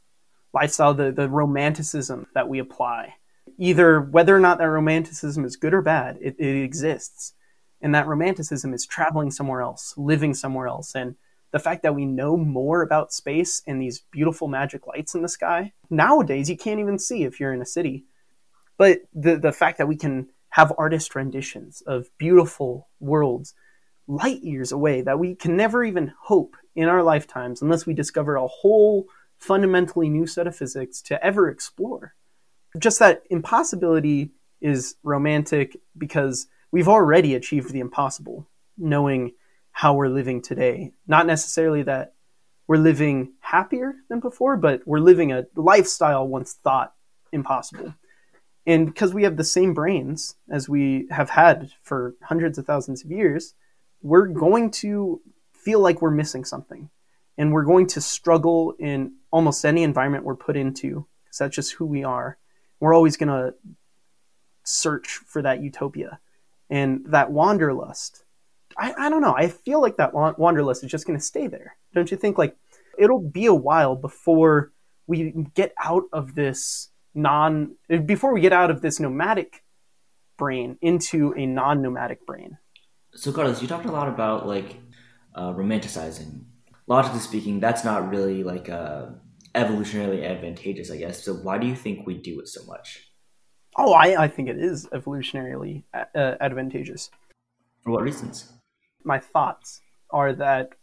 lifestyle, 0.54 0.94
the, 0.94 1.12
the 1.12 1.30
romanticism 1.30 2.28
that 2.34 2.48
we 2.48 2.60
apply, 2.60 3.16
either 3.58 4.02
whether 4.02 4.36
or 4.36 4.40
not 4.40 4.58
that 4.58 4.70
romanticism 4.70 5.46
is 5.46 5.56
good 5.56 5.74
or 5.74 5.82
bad, 5.82 6.18
it, 6.22 6.36
it 6.40 6.64
exists. 6.64 7.34
And 7.82 7.94
that 7.94 8.08
romanticism 8.08 8.74
is 8.74 8.86
traveling 8.86 9.32
somewhere 9.32 9.62
else, 9.62 9.94
living 9.98 10.34
somewhere 10.34 10.68
else. 10.68 10.96
And 10.96 11.16
the 11.56 11.60
fact 11.60 11.84
that 11.84 11.96
we 11.96 12.04
know 12.04 12.36
more 12.36 12.82
about 12.82 13.14
space 13.14 13.62
and 13.66 13.82
these 13.82 14.02
beautiful 14.12 14.50
magic 14.50 14.88
lights 14.88 15.16
in 15.16 15.22
the 15.22 15.30
sky, 15.30 15.72
nowadays 15.90 16.50
you 16.50 16.58
can't 16.58 16.82
even 16.82 17.00
see 17.00 17.24
if 17.24 17.40
you're 17.40 17.54
in 17.54 17.62
a 17.62 17.66
city. 17.66 18.04
But 18.78 19.04
the, 19.14 19.38
the 19.38 19.54
fact 19.54 19.78
that 19.78 19.88
we 19.88 19.96
can 19.96 20.28
have 20.50 20.74
artist 20.78 21.16
renditions 21.16 21.82
of 21.88 22.10
beautiful 22.18 22.90
worlds 23.00 23.54
light 24.06 24.44
years 24.44 24.74
away 24.74 25.00
that 25.04 25.18
we 25.18 25.34
can 25.34 25.56
never 25.56 25.82
even 25.86 26.12
hope 26.24 26.58
in 26.76 26.90
our 26.90 27.02
lifetimes 27.02 27.62
unless 27.62 27.86
we 27.86 27.94
discover 27.94 28.36
a 28.36 28.48
whole 28.48 29.06
fundamentally 29.38 30.10
new 30.10 30.28
set 30.28 30.48
of 30.48 30.58
physics 30.58 31.02
to 31.04 31.26
ever 31.26 31.50
explore. 31.50 32.16
Just 32.78 33.00
that 33.00 33.24
impossibility 33.30 34.32
is 34.60 34.96
romantic 35.04 35.78
because 35.98 36.48
we've 36.74 36.90
already 36.90 37.34
achieved 37.34 37.72
the 37.72 37.80
impossible, 37.80 38.46
knowing 38.78 39.32
how 39.76 39.94
we're 39.94 40.08
living 40.08 40.42
today. 40.42 40.94
Not 41.06 41.28
necessarily 41.28 41.84
that 41.84 42.14
we're 42.66 42.78
living 42.78 43.34
happier 43.42 43.94
than 44.08 44.22
before, 44.22 44.56
but 44.56 44.82
we're 44.88 45.00
living 45.00 45.34
a 45.34 45.48
lifestyle 45.54 46.26
once 46.26 46.54
thought 46.54 46.94
impossible. 47.34 47.94
And 48.66 48.86
because 48.86 49.14
we 49.14 49.24
have 49.24 49.36
the 49.36 49.44
same 49.44 49.74
brains 49.74 50.38
as 50.50 50.70
we 50.70 51.08
have 51.12 51.30
had 51.30 51.72
for 51.84 52.16
hundreds 52.24 52.58
of 52.58 52.66
thousands 52.66 53.04
of 53.04 53.12
years, 53.12 53.54
we're 54.02 54.28
going 54.28 54.72
to 54.72 55.20
feel 55.52 55.82
like 55.82 56.02
we're 56.02 56.10
missing 56.10 56.46
something. 56.46 56.90
And 57.38 57.52
we're 57.52 57.66
going 57.66 57.88
to 57.88 58.00
struggle 58.00 58.76
in 58.80 59.16
almost 59.30 59.66
any 59.66 59.84
environment 59.84 60.24
we're 60.24 60.38
put 60.38 60.56
into 60.56 61.06
because 61.26 61.40
that's 61.40 61.56
just 61.56 61.74
who 61.74 61.86
we 61.86 62.06
are. 62.06 62.38
We're 62.80 62.94
always 62.94 63.18
going 63.18 63.28
to 63.28 63.54
search 64.64 65.20
for 65.28 65.42
that 65.42 65.62
utopia 65.62 66.22
and 66.70 67.04
that 67.08 67.30
wanderlust. 67.30 68.25
I, 68.78 68.94
I 68.98 69.10
don't 69.10 69.22
know. 69.22 69.36
I 69.36 69.48
feel 69.48 69.82
like 69.82 69.98
that 69.98 70.14
wanderlust 70.14 70.84
is 70.84 70.92
just 70.92 71.08
going 71.08 71.18
to 71.18 71.24
stay 71.24 71.48
there. 71.48 71.76
Don't 71.94 72.12
you 72.12 72.18
think? 72.18 72.38
Like, 72.38 72.56
it'll 72.98 73.22
be 73.22 73.46
a 73.46 73.54
while 73.54 73.96
before 73.96 74.72
we 75.08 75.32
get 75.54 75.74
out 75.82 76.04
of 76.12 76.36
this 76.36 76.90
non, 77.14 77.76
before 78.06 78.34
we 78.34 78.42
get 78.42 78.54
out 78.54 78.72
of 78.72 78.82
this 78.82 79.00
nomadic 79.00 79.64
brain 80.38 80.78
into 80.82 81.34
a 81.38 81.46
non 81.46 81.82
nomadic 81.82 82.26
brain. 82.26 82.58
So, 83.14 83.32
Carlos, 83.32 83.62
you 83.62 83.68
talked 83.68 83.86
a 83.86 83.92
lot 83.92 84.10
about 84.10 84.48
like 84.48 84.78
uh, 85.34 85.54
romanticizing. 85.54 86.44
Logically 86.88 87.20
speaking, 87.20 87.60
that's 87.60 87.84
not 87.84 88.10
really 88.10 88.44
like 88.44 88.70
uh, 88.70 89.08
evolutionarily 89.56 90.24
advantageous, 90.30 90.92
I 90.92 90.98
guess. 90.98 91.24
So, 91.24 91.34
why 91.34 91.58
do 91.58 91.66
you 91.66 91.76
think 91.76 92.06
we 92.06 92.16
do 92.16 92.40
it 92.42 92.48
so 92.48 92.64
much? 92.66 93.10
Oh, 93.78 93.94
I, 93.94 94.24
I 94.24 94.28
think 94.28 94.50
it 94.50 94.58
is 94.58 94.86
evolutionarily 94.88 95.84
uh, 95.94 96.36
advantageous. 96.40 97.10
For 97.84 97.92
what 97.92 98.04
reasons? 98.04 98.52
My 99.06 99.20
thoughts 99.20 99.82
are 100.10 100.34
that 100.34 100.74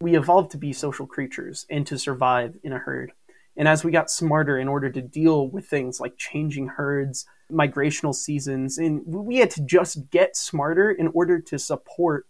we 0.00 0.16
evolved 0.16 0.52
to 0.52 0.58
be 0.58 0.72
social 0.72 1.06
creatures 1.06 1.66
and 1.68 1.86
to 1.86 1.98
survive 1.98 2.56
in 2.62 2.72
a 2.72 2.78
herd. 2.78 3.12
And 3.56 3.68
as 3.68 3.84
we 3.84 3.90
got 3.90 4.10
smarter 4.10 4.58
in 4.58 4.68
order 4.68 4.88
to 4.90 5.02
deal 5.02 5.48
with 5.48 5.66
things 5.66 6.00
like 6.00 6.16
changing 6.16 6.68
herds, 6.68 7.26
migrational 7.50 8.14
seasons, 8.14 8.78
and 8.78 9.02
we 9.06 9.36
had 9.36 9.50
to 9.50 9.62
just 9.62 10.10
get 10.10 10.36
smarter 10.36 10.90
in 10.90 11.08
order 11.08 11.40
to 11.40 11.58
support 11.58 12.26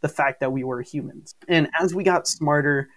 the 0.00 0.08
fact 0.08 0.40
that 0.40 0.52
we 0.52 0.64
were 0.64 0.80
humans. 0.80 1.34
And 1.48 1.68
as 1.78 1.94
we 1.94 2.04
got 2.04 2.28
smarter, 2.28 2.88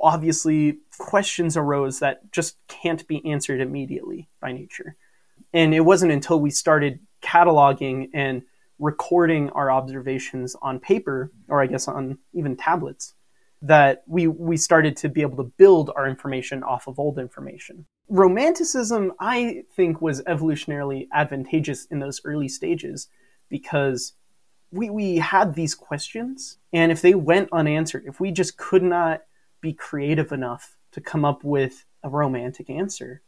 obviously 0.00 0.78
questions 0.96 1.56
arose 1.56 2.00
that 2.00 2.32
just 2.32 2.56
can't 2.66 3.06
be 3.06 3.24
answered 3.30 3.60
immediately 3.60 4.28
by 4.40 4.52
nature. 4.52 4.96
And 5.52 5.74
it 5.74 5.80
wasn't 5.80 6.12
until 6.12 6.40
we 6.40 6.50
started 6.50 7.00
cataloging 7.22 8.10
and 8.12 8.42
recording 8.78 9.50
our 9.50 9.70
observations 9.70 10.56
on 10.62 10.78
paper, 10.78 11.32
or 11.48 11.62
I 11.62 11.66
guess 11.66 11.88
on 11.88 12.18
even 12.32 12.56
tablets, 12.56 13.14
that 13.62 14.02
we 14.06 14.26
we 14.26 14.56
started 14.56 14.96
to 14.98 15.08
be 15.08 15.22
able 15.22 15.36
to 15.38 15.52
build 15.58 15.90
our 15.96 16.06
information 16.06 16.62
off 16.62 16.86
of 16.86 16.98
old 16.98 17.18
information. 17.18 17.86
Romanticism, 18.08 19.12
I 19.20 19.64
think, 19.74 20.00
was 20.00 20.22
evolutionarily 20.22 21.08
advantageous 21.12 21.86
in 21.86 21.98
those 21.98 22.20
early 22.24 22.48
stages 22.48 23.08
because 23.48 24.14
we 24.70 24.90
we 24.90 25.16
had 25.16 25.54
these 25.54 25.74
questions, 25.74 26.58
and 26.72 26.92
if 26.92 27.02
they 27.02 27.14
went 27.14 27.48
unanswered, 27.52 28.04
if 28.06 28.20
we 28.20 28.30
just 28.30 28.56
could 28.56 28.82
not 28.82 29.22
be 29.60 29.72
creative 29.72 30.30
enough 30.30 30.76
to 30.92 31.00
come 31.00 31.24
up 31.24 31.42
with 31.42 31.84
a 32.04 32.08
romantic 32.08 32.70
answer, 32.70 33.22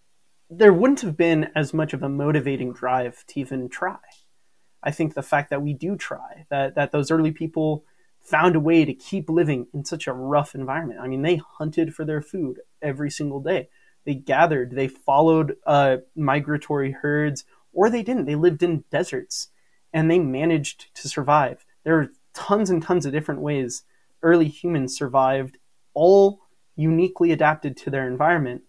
there 0.49 0.73
wouldn't 0.73 1.00
have 1.00 1.16
been 1.16 1.50
as 1.57 1.75
much 1.75 1.92
of 1.92 2.02
a 2.02 2.09
motivating 2.09 2.73
drive 2.73 3.25
to 3.28 3.40
even 3.40 3.69
try. 3.69 3.99
I 4.83 4.91
think 4.91 5.15
the 5.15 5.23
fact 5.23 5.51
that 5.51 5.63
we 5.63 5.75
do 5.75 5.97
try, 5.97 6.47
that 6.49 6.75
that 6.75 6.93
those 6.93 7.11
early 7.11 7.33
people 7.33 7.85
found 8.21 8.55
a 8.55 8.61
way 8.61 8.85
to 8.85 8.95
keep 8.95 9.29
living 9.29 9.67
in 9.73 9.85
such 9.85 10.07
a 10.07 10.13
rough 10.13 10.55
environment. 10.55 11.01
I 11.01 11.09
mean, 11.09 11.23
they 11.23 11.37
hunted 11.37 11.95
for 11.95 12.05
their 12.05 12.21
food 12.21 12.61
every 12.83 13.11
single 13.11 13.41
day. 13.41 13.69
They 14.05 14.15
gathered, 14.15 14.73
they 14.73 14.89
followed 14.89 15.57
uh, 15.67 15.99
migratory 16.15 16.93
herds, 16.93 17.45
or 17.73 17.91
they 17.91 18.03
didn't. 18.03 18.27
They 18.27 18.35
lived 18.35 18.63
in 18.63 18.85
deserts 18.91 19.49
and 19.93 20.11
they 20.11 20.19
managed 20.19 20.95
to 20.97 21.09
survive. 21.09 21.65
There 21.85 21.99
are 21.99 22.11
tons 22.35 22.71
and 22.71 22.83
tons 22.83 23.07
of 23.07 23.13
different 23.13 23.41
ways 23.41 23.83
early 24.23 24.49
humans 24.49 24.97
survived, 24.97 25.57
all 25.95 26.41
uniquely 26.77 27.33
adapted 27.33 27.77
to 27.77 27.91
their 27.91 28.07
environment 28.07 28.63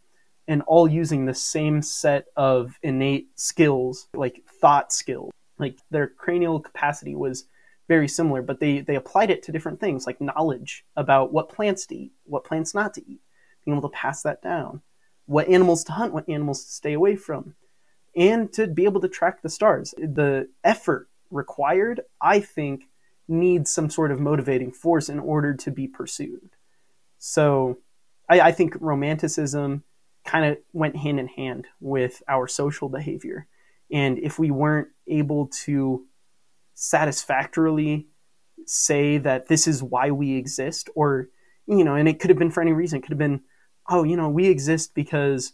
and 0.48 0.62
all 0.64 0.88
using 0.88 1.26
the 1.26 1.34
same 1.34 1.82
set 1.82 2.26
of 2.36 2.80
innate 2.82 3.28
skills, 3.36 4.08
like 4.14 4.44
thought 4.60 4.92
skills. 4.92 5.32
Like 5.62 5.78
their 5.92 6.08
cranial 6.08 6.60
capacity 6.60 7.16
was 7.16 7.46
very 7.88 8.08
similar, 8.08 8.42
but 8.42 8.60
they, 8.60 8.80
they 8.80 8.96
applied 8.96 9.30
it 9.30 9.44
to 9.44 9.52
different 9.52 9.80
things 9.80 10.06
like 10.08 10.20
knowledge 10.20 10.86
about 10.96 11.32
what 11.32 11.50
plants 11.50 11.86
to 11.88 11.96
eat, 11.96 12.12
what 12.26 12.44
plants 12.44 12.74
not 12.74 12.94
to 12.96 13.02
eat, 13.02 13.22
being 13.64 13.78
able 13.78 13.90
to 13.90 13.96
pass 13.96 14.24
that 14.24 14.42
down, 14.42 14.82
what 15.26 15.48
animals 15.48 15.84
to 15.86 15.92
hunt, 15.92 16.14
what 16.14 16.28
animals 16.28 16.64
to 16.66 16.72
stay 16.72 16.94
away 16.94 17.16
from, 17.16 17.54
and 18.16 18.52
to 18.54 18.68
be 18.68 18.86
able 18.86 19.02
to 19.02 19.08
track 19.08 19.42
the 19.42 19.50
stars. 19.50 19.94
The 19.98 20.50
effort 20.64 21.10
required, 21.30 22.02
I 22.20 22.40
think, 22.40 22.84
needs 23.28 23.72
some 23.72 23.90
sort 23.90 24.12
of 24.12 24.20
motivating 24.20 24.72
force 24.72 25.10
in 25.10 25.20
order 25.20 25.54
to 25.54 25.72
be 25.72 25.88
pursued. 25.88 26.50
So 27.18 27.78
I, 28.30 28.42
I 28.42 28.52
think 28.52 28.76
romanticism 28.80 29.84
kind 30.26 30.46
of 30.46 30.58
went 30.74 30.96
hand 30.96 31.20
in 31.20 31.28
hand 31.28 31.68
with 31.80 32.22
our 32.28 32.48
social 32.48 32.90
behavior. 32.90 33.48
And 33.92 34.20
if 34.20 34.40
we 34.40 34.52
weren't 34.52 34.90
able 35.08 35.48
to 35.66 36.06
satisfactorily 36.76 38.08
say 38.66 39.18
that 39.18 39.48
this 39.48 39.68
is 39.68 39.84
why 39.84 40.12
we 40.12 40.36
exist 40.38 40.90
or 40.96 41.30
you 41.68 41.84
know 41.84 41.96
and 41.96 42.08
it 42.08 42.20
could 42.20 42.30
have 42.30 42.40
been 42.40 42.50
for 42.50 42.62
any 42.62 42.74
reason 42.74 42.98
it 42.98 43.02
could 43.02 43.12
have 43.12 43.18
been 43.18 43.42
oh 43.90 44.04
you 44.04 44.16
know 44.16 44.30
we 44.30 44.48
exist 44.48 44.94
because 44.96 45.54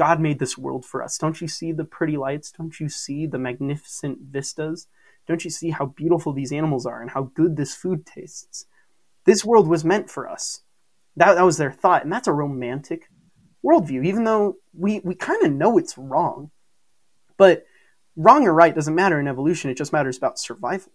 God 0.00 0.18
made 0.18 0.38
this 0.38 0.56
world 0.56 0.86
for 0.86 1.02
us. 1.02 1.18
Don't 1.18 1.42
you 1.42 1.46
see 1.46 1.72
the 1.72 1.84
pretty 1.84 2.16
lights? 2.16 2.50
Don't 2.52 2.80
you 2.80 2.88
see 2.88 3.26
the 3.26 3.38
magnificent 3.38 4.16
vistas? 4.30 4.86
Don't 5.28 5.44
you 5.44 5.50
see 5.50 5.68
how 5.68 5.84
beautiful 5.84 6.32
these 6.32 6.52
animals 6.52 6.86
are 6.86 7.02
and 7.02 7.10
how 7.10 7.24
good 7.34 7.58
this 7.58 7.74
food 7.74 8.06
tastes? 8.06 8.64
This 9.26 9.44
world 9.44 9.68
was 9.68 9.84
meant 9.84 10.08
for 10.08 10.26
us. 10.26 10.62
That, 11.16 11.34
that 11.34 11.44
was 11.44 11.58
their 11.58 11.70
thought, 11.70 12.02
and 12.02 12.10
that's 12.10 12.28
a 12.28 12.32
romantic 12.32 13.10
worldview, 13.62 14.06
even 14.06 14.24
though 14.24 14.56
we, 14.72 15.00
we 15.00 15.14
kind 15.14 15.44
of 15.44 15.52
know 15.52 15.76
it's 15.76 15.98
wrong. 15.98 16.50
But 17.36 17.66
wrong 18.20 18.46
or 18.46 18.52
right 18.52 18.74
doesn't 18.74 18.94
matter 18.94 19.18
in 19.18 19.26
evolution, 19.26 19.70
it 19.70 19.76
just 19.76 19.92
matters 19.92 20.18
about 20.18 20.38
survival. 20.38 20.92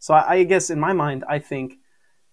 So 0.00 0.12
I, 0.12 0.34
I 0.34 0.44
guess 0.44 0.70
in 0.70 0.80
my 0.80 0.92
mind, 0.92 1.24
I 1.28 1.38
think 1.38 1.78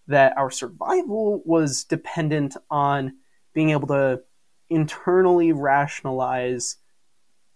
that 0.08 0.36
our 0.38 0.50
survival 0.50 1.42
was 1.46 1.84
dependent 1.84 2.58
on 2.70 3.14
being 3.54 3.70
able 3.70 3.88
to 3.88 4.22
internally 4.70 5.52
rationalize 5.52 6.78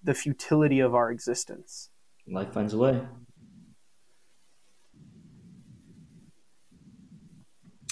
the 0.04 0.14
futility 0.14 0.80
of 0.80 0.94
our 0.94 1.12
existence. 1.12 1.90
Life 2.28 2.54
finds 2.54 2.74
a 2.74 2.78
way. 2.78 3.02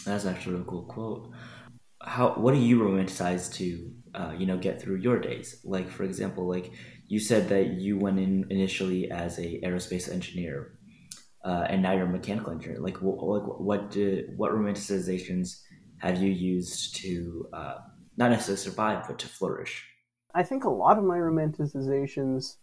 That's 0.06 0.26
actually 0.26 0.62
a 0.62 0.64
cool 0.64 0.84
quote. 0.84 1.32
How 2.02 2.34
what 2.34 2.54
do 2.54 2.60
you 2.60 2.80
romanticize 2.82 3.52
to 3.56 3.92
uh, 4.14 4.34
you 4.38 4.46
know 4.46 4.58
get 4.58 4.82
through 4.82 4.98
your 4.98 5.20
days? 5.20 5.62
Like 5.64 5.90
for 5.90 6.04
example, 6.04 6.48
like 6.48 6.74
you 7.08 7.20
said 7.20 7.50
that 7.50 7.74
you 7.74 7.98
went 7.98 8.20
in 8.20 8.46
initially 8.50 9.12
as 9.12 9.38
a 9.40 9.60
aerospace 9.62 10.12
engineer, 10.12 10.78
uh, 11.44 11.66
and 11.70 11.82
now 11.82 11.94
you're 11.94 12.06
a 12.06 12.10
mechanical 12.10 12.52
engineer. 12.52 12.80
Like 12.80 12.98
what 13.02 13.22
like 13.22 13.60
what 13.60 13.96
what 14.36 14.52
romanticizations 14.52 15.62
have 15.98 16.22
you 16.22 16.32
used 16.32 16.96
to 16.98 17.48
uh, 17.54 17.76
not 18.18 18.32
necessarily 18.32 18.62
survive 18.62 19.08
but 19.08 19.20
to 19.20 19.28
flourish? 19.28 19.86
I 20.36 20.44
think 20.44 20.64
a 20.64 20.70
lot 20.70 20.98
of 20.98 21.04
my 21.04 21.18
romanticizations 21.18 22.58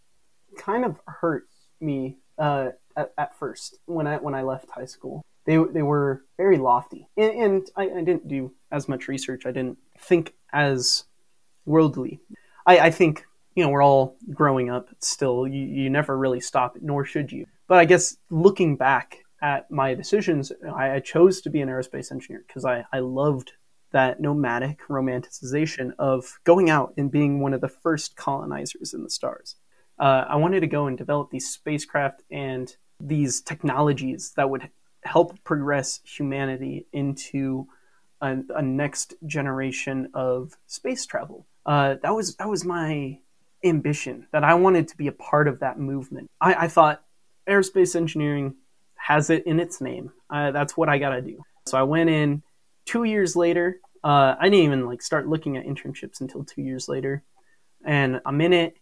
kind 0.59 0.85
of 0.85 1.01
hurt 1.07 1.49
me 1.81 2.19
uh, 2.39 2.71
at, 2.97 3.13
at 3.17 3.39
first 3.39 3.79
when 3.87 4.07
I 4.07 4.17
when 4.17 4.35
I 4.35 4.43
left 4.43 4.71
high 4.71 4.87
school 4.87 5.25
they 5.47 5.57
they 5.73 5.83
were 5.83 6.25
very 6.37 6.59
lofty, 6.59 7.09
and, 7.17 7.33
and 7.33 7.71
I, 7.77 7.85
I, 7.85 8.05
didn't 8.05 8.29
do 8.29 8.53
as 8.71 8.89
much 8.89 9.09
research. 9.09 9.47
I 9.47 9.53
didn't 9.53 9.79
think 9.99 10.35
as 10.53 11.05
worldly. 11.65 12.21
I, 12.67 12.79
I 12.79 12.91
think 12.91 13.27
you 13.55 13.65
know 13.65 13.71
we're 13.71 13.83
all 13.83 14.17
growing 14.33 14.71
up 14.71 14.89
still. 15.01 15.47
You 15.47 15.63
you 15.63 15.91
never 15.91 16.17
really 16.17 16.41
stop, 16.41 16.77
nor 16.81 17.05
should 17.05 17.33
you. 17.33 17.47
But 17.67 17.79
I 17.79 17.85
guess 17.85 18.17
looking 18.31 18.77
back 18.77 19.19
at 19.43 19.71
my 19.71 19.95
decisions, 19.95 20.53
I, 20.75 20.97
I 20.97 21.01
chose 21.01 21.41
to 21.43 21.51
be 21.51 21.61
an 21.61 21.69
aerospace 21.69 22.13
engineer 22.13 22.45
because 22.47 22.65
I, 22.65 22.85
I 22.93 22.99
loved 22.99 23.53
that 23.93 24.21
nomadic 24.21 24.81
romanticization 24.89 25.93
of 25.99 26.39
going 26.45 26.71
out 26.71 26.95
and 26.97 27.11
being 27.11 27.41
one 27.41 27.55
of 27.55 27.61
the 27.61 27.69
first 27.69 28.17
colonizers 28.17 28.95
in 28.95 29.03
the 29.03 29.11
stars. 29.11 29.57
Uh, 29.99 30.25
I 30.29 30.37
wanted 30.37 30.61
to 30.61 30.67
go 30.67 30.87
and 30.87 30.97
develop 30.97 31.31
these 31.31 31.49
spacecraft 31.49 32.23
and 32.31 32.75
these 33.01 33.41
technologies 33.41 34.33
that 34.37 34.49
would 34.49 34.71
help 35.03 35.43
progress 35.45 36.01
humanity 36.05 36.87
into 36.93 37.67
a, 38.21 38.39
a 38.55 38.63
next 38.63 39.15
generation 39.27 40.11
of 40.15 40.57
space 40.67 41.07
travel. 41.07 41.47
Uh, 41.67 41.97
that 42.03 42.15
was 42.15 42.37
that 42.37 42.49
was 42.49 42.65
my 42.65 43.19
ambition 43.65 44.27
that 44.33 44.45
I 44.45 44.55
wanted 44.55 44.89
to 44.89 44.97
be 44.97 45.07
a 45.07 45.13
part 45.13 45.49
of 45.49 45.61
that 45.61 45.79
movement. 45.79 46.31
I, 46.41 46.55
I 46.55 46.69
thought 46.69 47.03
aerospace 47.49 47.97
engineering 47.97 48.55
has 48.97 49.31
it 49.31 49.47
in 49.47 49.61
its 49.61 49.81
name. 49.81 50.13
Uh, 50.29 50.51
that's 50.51 50.77
what 50.77 50.89
I 50.89 50.99
got 50.99 51.11
to 51.11 51.23
do. 51.23 51.43
So 51.67 51.79
I 51.79 51.83
went 51.83 52.11
in. 52.11 52.43
Two 52.87 53.05
years 53.05 53.37
later, 53.37 53.81
uh, 54.03 54.35
I 54.39 54.45
didn't 54.45 54.65
even 54.65 54.87
like 54.87 55.03
start 55.03 55.29
looking 55.29 55.57
at 55.57 55.67
internships 55.67 56.21
until 56.21 56.45
two 56.45 56.63
years 56.63 56.89
later, 56.89 57.23
and 57.85 58.21
I'm 58.25 58.41
in 58.41 58.53
it. 58.53 58.77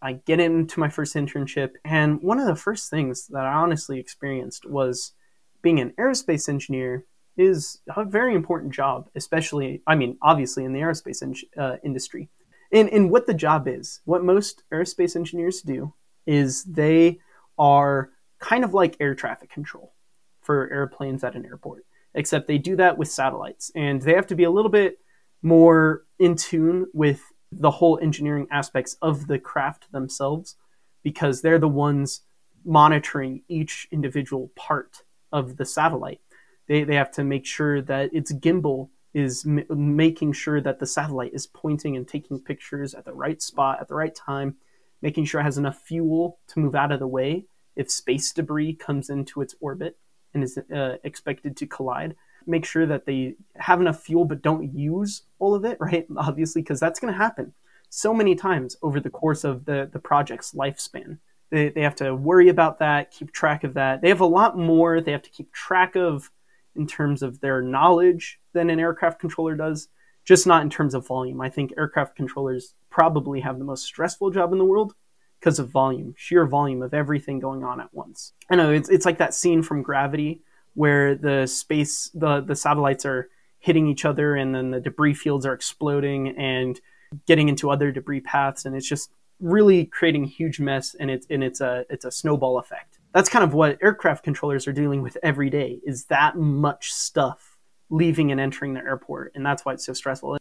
I 0.00 0.14
get 0.14 0.40
into 0.40 0.80
my 0.80 0.88
first 0.88 1.14
internship, 1.14 1.72
and 1.84 2.20
one 2.22 2.40
of 2.40 2.46
the 2.46 2.56
first 2.56 2.90
things 2.90 3.28
that 3.28 3.44
I 3.44 3.52
honestly 3.52 4.00
experienced 4.00 4.68
was 4.68 5.12
being 5.60 5.78
an 5.78 5.92
aerospace 5.98 6.48
engineer 6.48 7.04
is 7.36 7.80
a 7.96 8.04
very 8.04 8.34
important 8.34 8.74
job, 8.74 9.08
especially, 9.14 9.80
I 9.86 9.94
mean, 9.94 10.18
obviously 10.20 10.64
in 10.64 10.72
the 10.72 10.80
aerospace 10.80 11.22
en- 11.22 11.62
uh, 11.62 11.76
industry. 11.84 12.28
And, 12.72 12.88
and 12.88 13.10
what 13.10 13.26
the 13.26 13.34
job 13.34 13.68
is, 13.68 14.00
what 14.04 14.24
most 14.24 14.62
aerospace 14.72 15.14
engineers 15.14 15.60
do 15.60 15.92
is 16.26 16.64
they 16.64 17.18
are 17.58 18.10
kind 18.38 18.64
of 18.64 18.74
like 18.74 18.96
air 18.98 19.14
traffic 19.14 19.50
control 19.50 19.92
for 20.40 20.72
airplanes 20.72 21.22
at 21.22 21.36
an 21.36 21.44
airport, 21.44 21.84
except 22.14 22.48
they 22.48 22.58
do 22.58 22.74
that 22.76 22.96
with 22.96 23.10
satellites. 23.10 23.70
And 23.74 24.00
they 24.00 24.14
have 24.14 24.26
to 24.28 24.34
be 24.34 24.44
a 24.44 24.50
little 24.50 24.70
bit 24.70 24.98
more 25.42 26.04
in 26.18 26.36
tune 26.36 26.86
with 26.94 27.20
the 27.52 27.70
whole 27.70 27.98
engineering 28.00 28.46
aspects 28.50 28.96
of 29.02 29.26
the 29.26 29.38
craft 29.38 29.92
themselves 29.92 30.56
because 31.02 31.42
they're 31.42 31.58
the 31.58 31.68
ones 31.68 32.22
monitoring 32.64 33.42
each 33.48 33.88
individual 33.90 34.50
part 34.56 35.02
of 35.32 35.56
the 35.56 35.64
satellite. 35.64 36.20
They, 36.68 36.84
they 36.84 36.94
have 36.94 37.10
to 37.12 37.24
make 37.24 37.44
sure 37.44 37.82
that 37.82 38.14
its 38.14 38.32
gimbal 38.32 38.88
is 39.14 39.44
m- 39.46 39.64
making 39.70 40.32
sure 40.32 40.60
that 40.60 40.78
the 40.78 40.86
satellite 40.86 41.34
is 41.34 41.46
pointing 41.46 41.96
and 41.96 42.08
taking 42.08 42.40
pictures 42.40 42.94
at 42.94 43.04
the 43.04 43.12
right 43.12 43.42
spot 43.42 43.80
at 43.80 43.88
the 43.88 43.94
right 43.94 44.14
time, 44.14 44.56
making 45.00 45.24
sure 45.24 45.40
it 45.40 45.44
has 45.44 45.58
enough 45.58 45.80
fuel 45.80 46.38
to 46.48 46.60
move 46.60 46.74
out 46.74 46.92
of 46.92 47.00
the 47.00 47.06
way 47.06 47.44
if 47.76 47.90
space 47.90 48.32
debris 48.32 48.74
comes 48.74 49.10
into 49.10 49.40
its 49.40 49.54
orbit 49.60 49.98
and 50.34 50.42
is 50.42 50.58
uh, 50.74 50.96
expected 51.04 51.56
to 51.56 51.66
collide. 51.66 52.16
Make 52.46 52.64
sure 52.64 52.86
that 52.86 53.06
they 53.06 53.36
have 53.56 53.80
enough 53.80 54.02
fuel 54.02 54.24
but 54.24 54.42
don't 54.42 54.74
use 54.74 55.22
all 55.38 55.54
of 55.54 55.64
it, 55.64 55.76
right? 55.80 56.06
Obviously, 56.16 56.62
because 56.62 56.80
that's 56.80 57.00
going 57.00 57.12
to 57.12 57.18
happen 57.18 57.54
so 57.90 58.14
many 58.14 58.34
times 58.34 58.76
over 58.82 59.00
the 59.00 59.10
course 59.10 59.44
of 59.44 59.66
the, 59.66 59.88
the 59.92 59.98
project's 59.98 60.52
lifespan. 60.52 61.18
They, 61.50 61.68
they 61.68 61.82
have 61.82 61.96
to 61.96 62.14
worry 62.14 62.48
about 62.48 62.78
that, 62.78 63.10
keep 63.10 63.32
track 63.32 63.64
of 63.64 63.74
that. 63.74 64.00
They 64.00 64.08
have 64.08 64.20
a 64.20 64.26
lot 64.26 64.56
more 64.56 65.00
they 65.02 65.12
have 65.12 65.22
to 65.22 65.30
keep 65.30 65.52
track 65.52 65.94
of 65.94 66.30
in 66.76 66.86
terms 66.86 67.22
of 67.22 67.40
their 67.40 67.60
knowledge 67.60 68.40
than 68.52 68.70
an 68.70 68.80
aircraft 68.80 69.20
controller 69.20 69.54
does, 69.54 69.88
just 70.24 70.46
not 70.46 70.62
in 70.62 70.70
terms 70.70 70.94
of 70.94 71.06
volume. 71.06 71.40
I 71.40 71.50
think 71.50 71.72
aircraft 71.76 72.16
controllers 72.16 72.74
probably 72.90 73.40
have 73.40 73.58
the 73.58 73.64
most 73.64 73.84
stressful 73.84 74.30
job 74.30 74.52
in 74.52 74.58
the 74.58 74.64
world 74.64 74.94
because 75.40 75.58
of 75.58 75.70
volume, 75.70 76.14
sheer 76.16 76.46
volume 76.46 76.82
of 76.82 76.94
everything 76.94 77.40
going 77.40 77.64
on 77.64 77.80
at 77.80 77.92
once. 77.92 78.32
I 78.48 78.56
know 78.56 78.72
it's, 78.72 78.88
it's 78.88 79.04
like 79.04 79.18
that 79.18 79.34
scene 79.34 79.62
from 79.62 79.82
Gravity 79.82 80.42
where 80.74 81.14
the 81.16 81.46
space, 81.46 82.10
the, 82.14 82.40
the 82.40 82.56
satellites 82.56 83.04
are 83.04 83.28
hitting 83.58 83.88
each 83.88 84.04
other 84.04 84.34
and 84.36 84.54
then 84.54 84.70
the 84.70 84.80
debris 84.80 85.14
fields 85.14 85.44
are 85.44 85.52
exploding 85.52 86.28
and 86.36 86.80
getting 87.26 87.48
into 87.48 87.70
other 87.70 87.90
debris 87.90 88.20
paths. 88.20 88.64
And 88.64 88.76
it's 88.76 88.88
just 88.88 89.10
really 89.40 89.84
creating 89.86 90.24
a 90.24 90.28
huge 90.28 90.60
mess 90.60 90.94
and 90.98 91.10
it's 91.10 91.26
and 91.28 91.42
it's 91.42 91.60
a 91.60 91.84
it's 91.90 92.04
a 92.04 92.10
snowball 92.10 92.58
effect. 92.58 92.98
That's 93.12 93.28
kind 93.28 93.44
of 93.44 93.54
what 93.54 93.78
aircraft 93.82 94.24
controllers 94.24 94.66
are 94.66 94.72
dealing 94.72 95.02
with 95.02 95.18
every 95.22 95.50
day 95.50 95.80
is 95.84 96.06
that 96.06 96.36
much 96.36 96.92
stuff 96.92 97.58
leaving 97.90 98.32
and 98.32 98.40
entering 98.40 98.72
the 98.72 98.80
airport 98.80 99.32
and 99.34 99.44
that's 99.44 99.64
why 99.64 99.74
it's 99.74 99.84
so 99.86 99.92
stressful. 99.92 100.38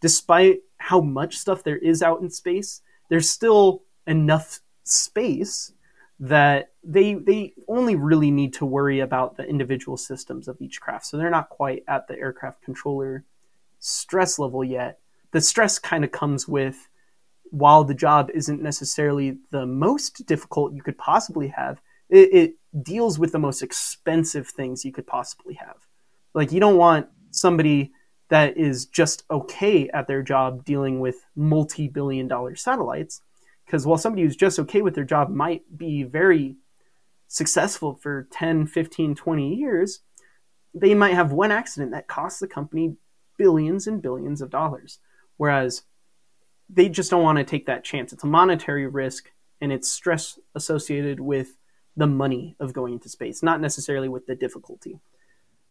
Despite 0.00 0.60
how 0.78 1.00
much 1.00 1.36
stuff 1.36 1.62
there 1.62 1.76
is 1.78 2.02
out 2.02 2.20
in 2.20 2.30
space, 2.30 2.82
there's 3.08 3.28
still 3.28 3.84
enough 4.06 4.60
space 4.84 5.72
that 6.20 6.72
they 6.82 7.14
they 7.14 7.52
only 7.68 7.96
really 7.96 8.30
need 8.30 8.54
to 8.54 8.66
worry 8.66 9.00
about 9.00 9.36
the 9.36 9.44
individual 9.44 9.96
systems 9.96 10.48
of 10.48 10.60
each 10.60 10.80
craft. 10.80 11.06
So 11.06 11.16
they're 11.16 11.30
not 11.30 11.48
quite 11.48 11.84
at 11.88 12.06
the 12.06 12.18
aircraft 12.18 12.62
controller 12.62 13.24
stress 13.78 14.38
level 14.38 14.64
yet. 14.64 14.98
The 15.32 15.40
stress 15.40 15.78
kind 15.78 16.04
of 16.04 16.12
comes 16.12 16.46
with 16.46 16.88
while 17.50 17.84
the 17.84 17.94
job 17.94 18.30
isn't 18.34 18.62
necessarily 18.62 19.38
the 19.50 19.66
most 19.66 20.26
difficult 20.26 20.74
you 20.74 20.82
could 20.82 20.98
possibly 20.98 21.48
have, 21.48 21.80
it, 22.08 22.34
it, 22.34 22.54
deals 22.82 23.20
with 23.20 23.30
the 23.30 23.38
most 23.38 23.62
expensive 23.62 24.48
things 24.48 24.84
you 24.84 24.92
could 24.92 25.06
possibly 25.06 25.54
have. 25.54 25.76
Like, 26.34 26.50
you 26.50 26.58
don't 26.58 26.76
want 26.76 27.06
somebody 27.30 27.92
that 28.30 28.56
is 28.56 28.86
just 28.86 29.22
okay 29.30 29.88
at 29.90 30.08
their 30.08 30.22
job 30.22 30.64
dealing 30.64 30.98
with 30.98 31.24
multi 31.36 31.86
billion 31.86 32.26
dollar 32.26 32.56
satellites. 32.56 33.20
Because 33.64 33.86
while 33.86 33.98
somebody 33.98 34.22
who's 34.22 34.36
just 34.36 34.58
okay 34.58 34.82
with 34.82 34.94
their 34.94 35.04
job 35.04 35.30
might 35.30 35.62
be 35.76 36.02
very 36.02 36.56
successful 37.28 37.94
for 37.94 38.28
10, 38.32 38.66
15, 38.66 39.14
20 39.14 39.54
years, 39.54 40.00
they 40.74 40.94
might 40.94 41.14
have 41.14 41.32
one 41.32 41.52
accident 41.52 41.92
that 41.92 42.08
costs 42.08 42.40
the 42.40 42.48
company 42.48 42.96
billions 43.38 43.86
and 43.86 44.02
billions 44.02 44.40
of 44.40 44.50
dollars. 44.50 44.98
Whereas 45.36 45.82
they 46.68 46.88
just 46.88 47.10
don't 47.10 47.22
want 47.22 47.38
to 47.38 47.44
take 47.44 47.66
that 47.66 47.84
chance. 47.84 48.12
It's 48.12 48.24
a 48.24 48.28
monetary 48.28 48.86
risk 48.86 49.30
and 49.60 49.72
it's 49.72 49.88
stress 49.88 50.38
associated 50.54 51.20
with 51.20 51.56
the 51.96 52.06
money 52.06 52.56
of 52.58 52.72
going 52.72 52.94
into 52.94 53.08
space, 53.08 53.42
not 53.42 53.60
necessarily 53.60 54.08
with 54.08 54.26
the 54.26 54.34
difficulty. 54.34 55.00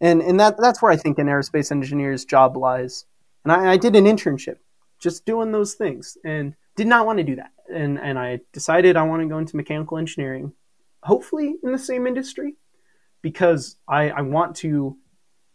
And 0.02 0.22
and 0.22 0.40
that 0.40 0.58
that's 0.58 0.82
where 0.82 0.92
I 0.92 0.98
think 0.98 1.18
an 1.20 1.28
aerospace 1.28 1.72
engineer's 1.72 2.26
job 2.26 2.58
lies. 2.58 3.06
And 3.44 3.52
I, 3.52 3.74
I 3.74 3.78
did 3.78 3.96
an 3.96 4.06
internship 4.06 4.58
just 5.00 5.26
doing 5.26 5.52
those 5.52 5.74
things 5.74 6.18
and 6.24 6.56
did 6.76 6.88
not 6.88 7.06
want 7.06 7.18
to 7.18 7.24
do 7.24 7.36
that. 7.36 7.52
And 7.74 8.00
and 8.00 8.18
I 8.18 8.42
decided 8.52 8.96
I 8.96 9.04
want 9.04 9.22
to 9.22 9.28
go 9.28 9.38
into 9.38 9.58
mechanical 9.58 9.98
engineering, 9.98 10.54
hopefully 11.04 11.56
in 11.64 11.72
the 11.72 11.78
same 11.78 12.08
industry, 12.08 12.56
because 13.22 13.78
I, 13.88 14.10
I 14.10 14.22
want 14.22 14.56
to 14.58 14.98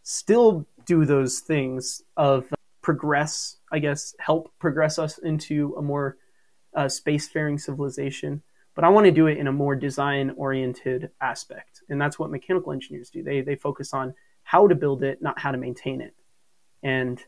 still 0.03 0.67
do 0.85 1.05
those 1.05 1.39
things 1.39 2.01
of 2.17 2.51
progress, 2.81 3.57
I 3.71 3.79
guess, 3.79 4.15
help 4.19 4.51
progress 4.59 4.97
us 4.97 5.19
into 5.19 5.75
a 5.77 5.81
more 5.81 6.17
uh, 6.75 6.85
spacefaring 6.85 7.59
civilization, 7.59 8.41
but 8.79 8.85
I 8.85 8.89
want 8.91 9.07
to 9.07 9.11
do 9.11 9.27
it 9.27 9.37
in 9.37 9.47
a 9.47 9.51
more 9.51 9.75
design 9.75 10.31
oriented 10.37 11.09
aspect. 11.19 11.81
And 11.89 11.99
that's 11.99 12.17
what 12.17 12.31
mechanical 12.31 12.71
engineers 12.71 13.09
do. 13.09 13.21
They, 13.21 13.41
they 13.41 13.57
focus 13.57 13.93
on 13.93 14.13
how 14.43 14.69
to 14.69 14.73
build 14.73 15.03
it, 15.03 15.21
not 15.21 15.37
how 15.37 15.51
to 15.51 15.57
maintain 15.57 15.99
it. 15.99 16.15
And 16.81 17.21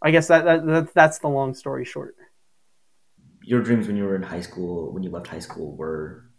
I 0.00 0.12
guess 0.12 0.28
that, 0.28 0.46
that, 0.46 0.66
that 0.66 0.94
that's 0.94 1.18
the 1.18 1.28
long 1.28 1.52
story 1.52 1.84
short. 1.84 2.16
Your 3.42 3.60
dreams 3.60 3.86
when 3.86 3.98
you 3.98 4.04
were 4.04 4.16
in 4.16 4.22
high 4.22 4.40
school, 4.40 4.94
when 4.94 5.02
you 5.02 5.10
left 5.10 5.26
high 5.26 5.40
school, 5.40 5.76
were 5.76 6.30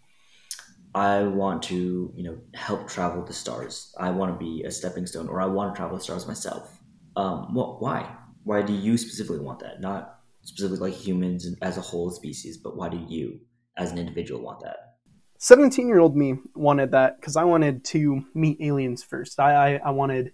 I 0.96 1.22
want 1.22 1.62
to, 1.66 2.12
you 2.16 2.24
know, 2.24 2.40
help 2.56 2.90
travel 2.90 3.24
the 3.24 3.34
stars. 3.34 3.94
I 4.00 4.10
want 4.10 4.34
to 4.34 4.44
be 4.44 4.64
a 4.64 4.72
stepping 4.72 5.06
stone, 5.06 5.28
or 5.28 5.42
I 5.42 5.46
want 5.46 5.76
to 5.76 5.78
travel 5.78 5.96
the 5.96 6.04
stars 6.04 6.26
myself. 6.26 6.82
Um, 7.16 7.54
what? 7.54 7.84
Why? 7.84 8.12
Why 8.46 8.64
do 8.64 8.74
you 8.74 8.98
specifically 8.98 9.42
want 9.42 9.60
that? 9.60 9.80
Not 9.80 10.22
specifically 10.42 10.90
like 10.90 11.00
humans 11.00 11.48
as 11.62 11.78
a 11.78 11.82
whole 11.82 12.10
species, 12.10 12.58
but 12.58 12.76
why 12.76 12.90
do 12.90 12.98
you, 13.08 13.40
as 13.78 13.92
an 13.92 13.98
individual, 13.98 14.42
want 14.42 14.62
that? 14.62 14.96
17 15.40 15.88
year 15.88 16.00
old 16.00 16.16
me 16.16 16.36
wanted 16.56 16.92
that 16.92 17.20
because 17.20 17.36
I 17.36 17.44
wanted 17.44 17.84
to 17.86 18.24
meet 18.34 18.62
aliens 18.62 19.04
first. 19.04 19.40
I, 19.40 19.76
I, 19.76 19.82
I, 19.88 19.90
wanted 19.92 20.32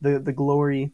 the, 0.00 0.18
the 0.18 0.32
glory. 0.32 0.92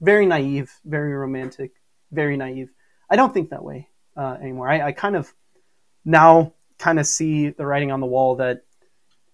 Very 0.00 0.24
naive, 0.24 0.72
very 0.84 1.12
romantic, 1.12 1.72
very 2.10 2.36
naive. 2.36 2.70
I 3.10 3.16
don't 3.16 3.34
think 3.34 3.50
that 3.50 3.62
way 3.62 3.88
uh, 4.16 4.38
anymore. 4.40 4.68
I, 4.68 4.88
I 4.88 4.92
kind 4.92 5.16
of 5.16 5.32
now 6.04 6.54
kind 6.78 6.98
of 6.98 7.06
see 7.06 7.50
the 7.50 7.66
writing 7.66 7.92
on 7.92 8.00
the 8.00 8.06
wall 8.06 8.36
that 8.36 8.62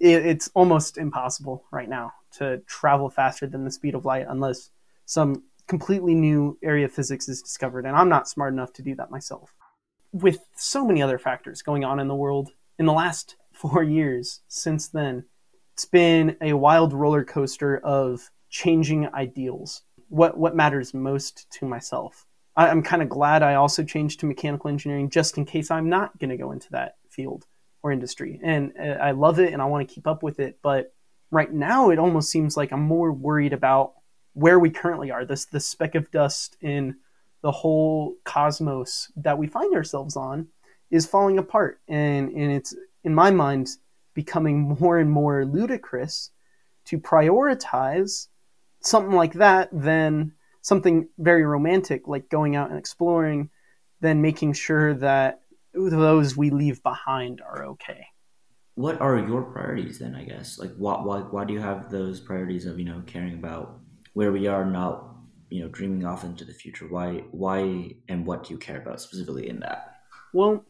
it, 0.01 0.27
it's 0.27 0.51
almost 0.55 0.99
impossible 0.99 1.65
right 1.71 1.89
now 1.89 2.13
to 2.33 2.59
travel 2.67 3.11
faster 3.11 3.47
than 3.47 3.65
the 3.65 3.71
speed 3.71 3.95
of 3.95 4.05
light 4.05 4.27
unless 4.29 4.71
some 5.07 5.45
completely 5.69 6.15
new 6.15 6.59
area 6.63 6.87
of 6.87 6.93
physics 6.93 7.29
is 7.29 7.43
discovered. 7.43 7.85
And 7.87 7.97
I'm 7.97 8.09
not 8.09 8.29
smart 8.29 8.53
enough 8.53 8.73
to 8.75 8.83
do 8.83 8.95
that 8.97 9.11
myself. 9.11 9.55
With 10.13 10.39
so 10.57 10.87
many 10.87 11.03
other 11.03 11.19
factors 11.19 11.63
going 11.63 11.85
on 11.85 12.01
in 12.01 12.09
the 12.09 12.15
world 12.15 12.51
in 12.79 12.87
the 12.87 12.93
last 12.93 13.37
four 13.53 13.83
years 13.83 14.41
since 14.49 14.89
then, 14.89 15.25
it's 15.75 15.85
been 15.85 16.37
a 16.41 16.55
wild 16.55 16.93
roller 16.93 17.25
coaster 17.25 17.79
of 17.79 18.31
changing 18.51 19.13
ideals. 19.15 19.83
What 20.09 20.39
what 20.39 20.57
matters 20.57 20.95
most 20.95 21.51
to 21.59 21.67
myself. 21.67 22.27
I, 22.57 22.69
I'm 22.69 22.83
kind 22.83 23.03
of 23.03 23.09
glad 23.09 23.43
I 23.43 23.55
also 23.55 23.85
changed 23.85 24.21
to 24.21 24.27
mechanical 24.27 24.69
engineering 24.69 25.11
just 25.11 25.39
in 25.39 25.45
case 25.45 25.71
I'm 25.71 25.89
not 25.89 26.19
going 26.19 26.31
to 26.31 26.37
go 26.37 26.53
into 26.53 26.71
that 26.71 26.97
field 27.11 27.47
or 27.83 27.93
industry. 27.93 28.41
And 28.43 28.73
uh, 28.79 28.99
I 29.01 29.13
love 29.13 29.39
it 29.39 29.53
and 29.53 29.63
I 29.63 29.67
want 29.67 29.89
to 29.89 29.95
keep 29.95 30.07
up 30.07 30.23
with 30.23 30.41
it. 30.41 30.59
But 30.63 30.93
right 31.31 31.53
now, 31.53 31.91
it 31.91 31.99
almost 31.99 32.31
seems 32.31 32.57
like 32.57 32.73
I'm 32.73 32.83
more 32.83 33.13
worried 33.13 33.53
about 33.53 33.93
where 34.35 34.59
we 34.59 34.71
currently 34.71 35.11
are, 35.11 35.25
this 35.25 35.47
the 35.47 35.61
speck 35.61 35.95
of 35.95 36.11
dust 36.11 36.57
in 36.61 36.97
the 37.43 37.51
whole 37.51 38.17
cosmos 38.25 39.11
that 39.17 39.39
we 39.39 39.47
find 39.47 39.75
ourselves 39.75 40.17
on 40.17 40.49
is 40.91 41.07
falling 41.07 41.39
apart. 41.39 41.81
And, 41.89 42.31
and 42.31 42.53
it's, 42.53 42.75
in 43.05 43.15
my 43.15 43.31
mind, 43.31 43.69
becoming 44.15 44.77
more 44.81 44.99
and 44.99 45.11
more 45.11 45.45
ludicrous 45.45 46.31
to 46.87 46.99
prioritize 46.99 48.29
something 48.81 49.15
like 49.15 49.35
that 49.35 49.69
than 49.73 50.33
something 50.63 51.09
very 51.19 51.45
romantic, 51.45 52.09
like 52.09 52.29
going 52.29 52.57
out 52.57 52.71
and 52.71 52.79
exploring, 52.79 53.51
than 54.01 54.23
making 54.23 54.53
sure 54.55 54.95
that 54.95 55.43
those 55.75 56.37
we 56.37 56.51
leave 56.51 56.83
behind 56.83 57.41
are 57.41 57.67
okay. 57.67 58.07
What 58.75 59.01
are 59.01 59.19
your 59.19 59.43
priorities 59.43 59.99
then? 59.99 60.15
I 60.15 60.25
guess 60.25 60.59
like 60.59 60.73
why 60.77 60.95
why 61.03 61.21
why 61.21 61.45
do 61.45 61.53
you 61.53 61.61
have 61.61 61.91
those 61.91 62.21
priorities 62.21 62.65
of 62.65 62.79
you 62.79 62.85
know 62.85 63.03
caring 63.07 63.35
about 63.35 63.81
where 64.15 64.33
we 64.33 64.47
are, 64.47 64.65
not 64.65 65.08
you 65.51 65.63
know 65.63 65.69
dreaming 65.69 66.05
off 66.05 66.25
into 66.25 66.45
the 66.45 66.53
future? 66.53 66.87
Why 66.87 67.25
why 67.31 67.95
and 68.09 68.27
what 68.27 68.45
do 68.45 68.55
you 68.55 68.59
care 68.59 68.79
about 68.79 69.01
specifically 69.01 69.49
in 69.49 69.61
that? 69.61 70.01
Well, 70.33 70.65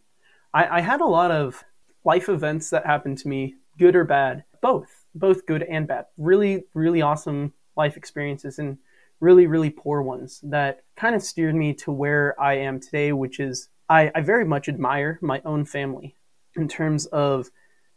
I, 0.55 0.79
I 0.79 0.81
had 0.81 1.01
a 1.01 1.07
lot 1.07 1.31
of 1.31 1.65
life 2.05 2.29
events 2.29 2.71
that 2.71 2.87
happened 2.87 3.19
to 3.19 3.29
me, 3.29 3.57
good 3.79 3.97
or 3.97 4.05
bad, 4.05 4.45
both 4.63 5.07
both 5.15 5.47
good 5.47 5.63
and 5.63 5.87
bad. 5.87 6.07
Really 6.17 6.65
really 6.75 7.03
awesome 7.03 7.53
life 7.77 7.97
experiences 7.97 8.59
and 8.59 8.79
really 9.21 9.47
really 9.47 9.71
poor 9.71 10.03
ones 10.03 10.41
that 10.45 10.85
kind 10.97 11.15
of 11.15 11.23
steered 11.23 11.55
me 11.55 11.75
to 11.75 11.91
where 11.91 12.41
I 12.41 12.55
am 12.55 12.81
today, 12.81 13.13
which 13.13 13.41
is 13.41 13.69
I, 13.89 14.11
I 14.15 14.21
very 14.21 14.45
much 14.45 14.69
admire 14.69 15.19
my 15.23 15.41
own 15.45 15.65
family 15.65 16.15
in 16.57 16.69
terms 16.69 17.07
of 17.07 17.51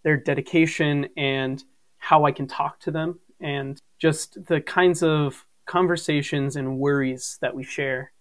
their 0.04 0.18
dedication 0.18 1.10
and 1.18 1.64
how 1.98 2.26
I 2.26 2.32
can 2.32 2.48
talk 2.48 2.80
to 2.82 2.92
them 2.92 3.20
and 3.40 3.82
just 4.00 4.46
the 4.46 4.62
kinds 4.62 5.04
of 5.04 5.46
conversations 5.72 6.58
and 6.58 6.78
worries 6.78 7.38
that 7.42 7.56
we 7.56 7.64
share. 7.64 8.12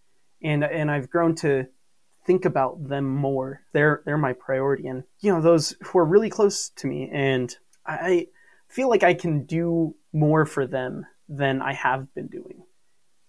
And 0.42 0.62
and 0.62 0.90
I've 0.90 1.10
grown 1.10 1.34
to 1.36 1.66
think 2.24 2.44
about 2.44 2.88
them 2.88 3.06
more. 3.08 3.62
They're 3.72 4.02
they're 4.04 4.16
my 4.16 4.34
priority 4.34 4.86
and 4.86 5.02
you 5.18 5.32
know 5.32 5.42
those 5.42 5.74
who 5.82 5.98
are 5.98 6.04
really 6.04 6.30
close 6.30 6.70
to 6.76 6.86
me 6.86 7.10
and 7.12 7.54
I 7.86 8.28
feel 8.68 8.88
like 8.88 9.02
I 9.02 9.14
can 9.14 9.46
do 9.46 9.96
more 10.12 10.46
for 10.46 10.64
them 10.66 11.06
than 11.28 11.60
I 11.60 11.72
have 11.72 12.14
been 12.14 12.28
doing. 12.28 12.62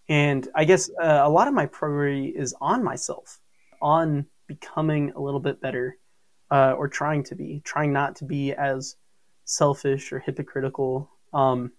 And 0.08 0.48
I 0.54 0.66
guess 0.66 0.92
uh, 1.02 1.22
a 1.24 1.30
lot 1.30 1.48
of 1.48 1.54
my 1.56 1.66
priority 1.66 2.28
is 2.28 2.54
on 2.62 2.84
myself 2.84 3.40
on 3.82 4.28
becoming 4.48 5.14
a 5.16 5.22
little 5.22 5.40
bit 5.40 5.62
better 5.62 5.98
uh, 6.52 6.74
or 6.78 6.88
trying 6.88 7.24
to 7.24 7.36
be, 7.36 7.62
trying 7.64 7.92
not 7.92 8.18
to 8.18 8.26
be 8.26 8.54
as 8.54 8.98
selfish 9.46 10.12
or 10.12 10.20
hypocritical. 10.20 11.10
Um, 11.34 11.72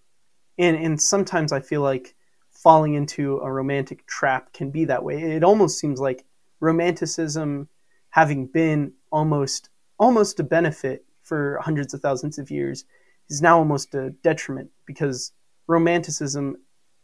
and, 0.57 0.75
and 0.75 1.01
sometimes 1.01 1.53
I 1.53 1.61
feel 1.61 1.81
like 1.81 2.15
falling 2.63 2.93
into 2.93 3.39
a 3.39 3.51
romantic 3.51 4.07
trap 4.07 4.53
can 4.53 4.71
be 4.71 4.85
that 4.85 5.03
way. 5.03 5.21
It 5.21 5.43
almost 5.43 5.77
seems 5.77 5.99
like 5.99 6.25
romanticism, 6.61 7.67
having 8.09 8.47
been 8.47 8.93
almost 9.11 9.69
almost 9.99 10.39
a 10.39 10.43
benefit 10.43 11.05
for 11.21 11.59
hundreds 11.61 11.93
of 11.93 12.01
thousands 12.01 12.39
of 12.39 12.49
years, 12.49 12.85
is 13.29 13.41
now 13.41 13.57
almost 13.57 13.93
a 13.93 14.11
detriment 14.23 14.69
because 14.85 15.33
romanticism 15.67 16.55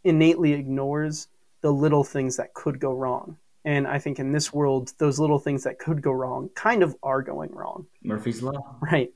innately 0.03 0.53
ignores 0.53 1.27
the 1.61 1.71
little 1.71 2.05
things 2.05 2.37
that 2.37 2.53
could 2.53 2.79
go 2.79 2.93
wrong. 2.93 3.37
And 3.65 3.85
I 3.85 3.99
think 3.99 4.19
in 4.19 4.31
this 4.31 4.53
world, 4.53 4.93
those 4.97 5.19
little 5.19 5.39
things 5.39 5.63
that 5.65 5.77
could 5.77 6.01
go 6.01 6.11
wrong 6.11 6.49
kind 6.55 6.81
of 6.81 6.95
are 7.03 7.21
going 7.21 7.51
wrong. 7.51 7.85
Murphy's 8.03 8.41
Law. 8.41 8.77
Right. 8.81 9.11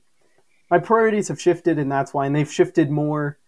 My 0.70 0.78
priorities 0.78 1.28
have 1.28 1.40
shifted, 1.40 1.78
and 1.78 1.90
that's 1.90 2.12
why. 2.12 2.26
And 2.26 2.36
they've 2.36 2.50
shifted 2.50 2.90
more. 2.90 3.38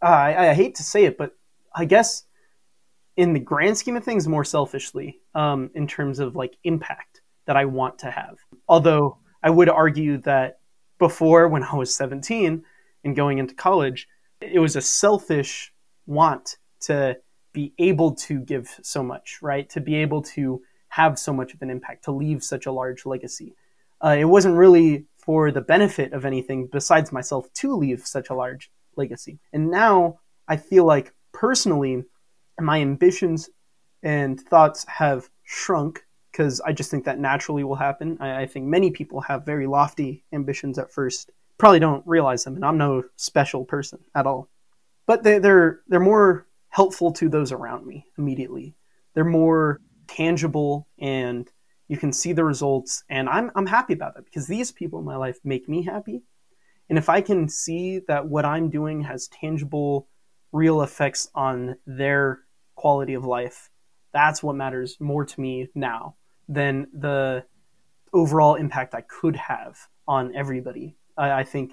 Uh, 0.00 0.06
I, 0.06 0.50
I, 0.50 0.54
hate 0.54 0.74
to 0.76 0.82
say 0.82 1.04
it, 1.04 1.16
but 1.16 1.36
I 1.74 1.84
guess 1.84 2.24
in 3.16 3.32
the 3.32 3.40
grand 3.40 3.78
scheme 3.78 3.96
of 3.96 4.04
things, 4.04 4.26
more 4.26 4.44
selfishly, 4.44 5.20
um, 5.34 5.70
in 5.74 5.86
terms 5.86 6.18
of 6.18 6.34
like 6.34 6.56
impact 6.64 7.22
that 7.46 7.56
I 7.56 7.64
want 7.64 7.98
to 8.00 8.10
have. 8.10 8.38
Although 8.68 9.18
I 9.42 9.50
would 9.50 9.68
argue 9.68 10.18
that 10.18 10.58
before, 10.98 11.48
when 11.48 11.62
I 11.62 11.76
was 11.76 11.94
17 11.94 12.64
and 13.04 13.16
going 13.16 13.38
into 13.38 13.54
college, 13.54 14.08
it 14.40 14.58
was 14.58 14.76
a 14.76 14.80
selfish 14.80 15.72
want 16.06 16.56
to 16.80 17.18
be 17.52 17.72
able 17.78 18.14
to 18.14 18.40
give 18.40 18.78
so 18.82 19.02
much, 19.02 19.38
right? 19.40 19.68
To 19.70 19.80
be 19.80 19.96
able 19.96 20.22
to 20.22 20.60
have 20.88 21.18
so 21.18 21.32
much 21.32 21.54
of 21.54 21.62
an 21.62 21.70
impact, 21.70 22.04
to 22.04 22.12
leave 22.12 22.42
such 22.42 22.66
a 22.66 22.72
large 22.72 23.06
legacy. 23.06 23.54
Uh, 24.04 24.16
it 24.18 24.24
wasn't 24.24 24.56
really 24.56 25.06
for 25.18 25.50
the 25.50 25.60
benefit 25.60 26.12
of 26.12 26.24
anything 26.24 26.68
besides 26.70 27.12
myself 27.12 27.52
to 27.54 27.74
leave 27.74 28.06
such 28.06 28.28
a 28.28 28.34
large 28.34 28.70
legacy. 28.96 29.38
And 29.52 29.70
now 29.70 30.20
I 30.46 30.56
feel 30.56 30.84
like 30.84 31.12
personally, 31.32 32.04
my 32.60 32.80
ambitions 32.80 33.50
and 34.02 34.40
thoughts 34.40 34.84
have 34.88 35.28
shrunk 35.44 36.04
because 36.30 36.60
I 36.60 36.72
just 36.72 36.90
think 36.90 37.04
that 37.04 37.18
naturally 37.18 37.64
will 37.64 37.76
happen. 37.76 38.18
I, 38.20 38.42
I, 38.42 38.46
think 38.46 38.66
many 38.66 38.90
people 38.90 39.20
have 39.20 39.46
very 39.46 39.66
lofty 39.66 40.24
ambitions 40.32 40.78
at 40.78 40.92
first, 40.92 41.30
probably 41.58 41.78
don't 41.78 42.04
realize 42.06 42.42
them, 42.42 42.56
and 42.56 42.64
I'm 42.64 42.76
no 42.76 43.04
special 43.16 43.64
person 43.64 44.00
at 44.14 44.26
all. 44.26 44.48
But 45.06 45.22
they, 45.22 45.38
they're 45.38 45.80
they're 45.88 46.00
more 46.00 46.46
helpful 46.70 47.12
to 47.12 47.28
those 47.28 47.52
around 47.52 47.86
me 47.86 48.06
immediately. 48.18 48.74
They're 49.14 49.24
more 49.24 49.80
tangible 50.08 50.88
and 50.98 51.50
you 51.88 51.96
can 51.96 52.12
see 52.12 52.32
the 52.32 52.44
results 52.44 53.04
and 53.08 53.28
I'm 53.28 53.50
I'm 53.54 53.66
happy 53.66 53.92
about 53.92 54.14
that 54.14 54.24
because 54.24 54.46
these 54.46 54.72
people 54.72 54.98
in 54.98 55.04
my 55.04 55.16
life 55.16 55.38
make 55.44 55.68
me 55.68 55.84
happy. 55.84 56.22
And 56.88 56.98
if 56.98 57.08
I 57.08 57.20
can 57.20 57.48
see 57.48 58.00
that 58.08 58.26
what 58.26 58.44
I'm 58.44 58.70
doing 58.70 59.02
has 59.02 59.28
tangible 59.28 60.08
real 60.52 60.82
effects 60.82 61.28
on 61.34 61.76
their 61.86 62.40
quality 62.84 63.14
of 63.14 63.24
life, 63.24 63.70
that's 64.12 64.42
what 64.42 64.56
matters 64.56 64.98
more 65.00 65.24
to 65.24 65.40
me 65.40 65.70
now 65.74 66.16
than 66.50 66.86
the 66.92 67.42
overall 68.12 68.56
impact 68.56 68.94
I 68.94 69.00
could 69.00 69.36
have 69.36 69.78
on 70.06 70.36
everybody. 70.36 70.94
I, 71.16 71.30
I 71.40 71.44
think 71.44 71.72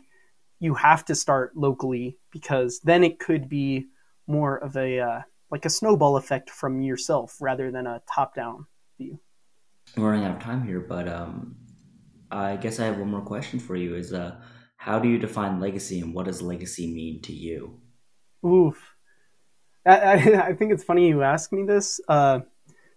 you 0.62 0.74
have 0.74 1.04
to 1.06 1.14
start 1.14 1.52
locally 1.54 2.18
because 2.32 2.80
then 2.86 3.04
it 3.04 3.20
could 3.20 3.50
be 3.50 3.88
more 4.26 4.56
of 4.64 4.78
a 4.78 5.00
uh, 5.02 5.22
like 5.50 5.66
a 5.66 5.70
snowball 5.70 6.16
effect 6.16 6.50
from 6.50 6.82
yourself 6.82 7.36
rather 7.42 7.72
than 7.72 7.88
a 7.88 8.02
top 8.10 8.34
down 8.34 8.68
view. 8.98 9.20
We're 9.98 10.12
running 10.12 10.24
out 10.24 10.38
of 10.38 10.42
time 10.42 10.66
here, 10.66 10.80
but 10.80 11.10
um, 11.10 11.58
I 12.32 12.56
guess 12.56 12.80
I 12.80 12.86
have 12.86 13.00
one 13.00 13.12
more 13.12 13.28
question 13.34 13.60
for 13.60 13.76
you: 13.76 13.96
Is 13.96 14.14
uh, 14.14 14.40
how 14.78 14.98
do 14.98 15.10
you 15.10 15.18
define 15.18 15.60
legacy, 15.60 16.00
and 16.00 16.14
what 16.14 16.28
does 16.28 16.42
legacy 16.42 16.88
mean 16.88 17.22
to 17.24 17.34
you? 17.34 17.82
Oof, 18.46 18.91
I, 19.86 20.14
I, 20.50 20.54
think 20.54 20.72
it's 20.72 20.84
funny 20.84 21.08
you 21.08 21.24
ask 21.24 21.52
me 21.52 21.64
this. 21.64 22.00
Uh, 22.08 22.42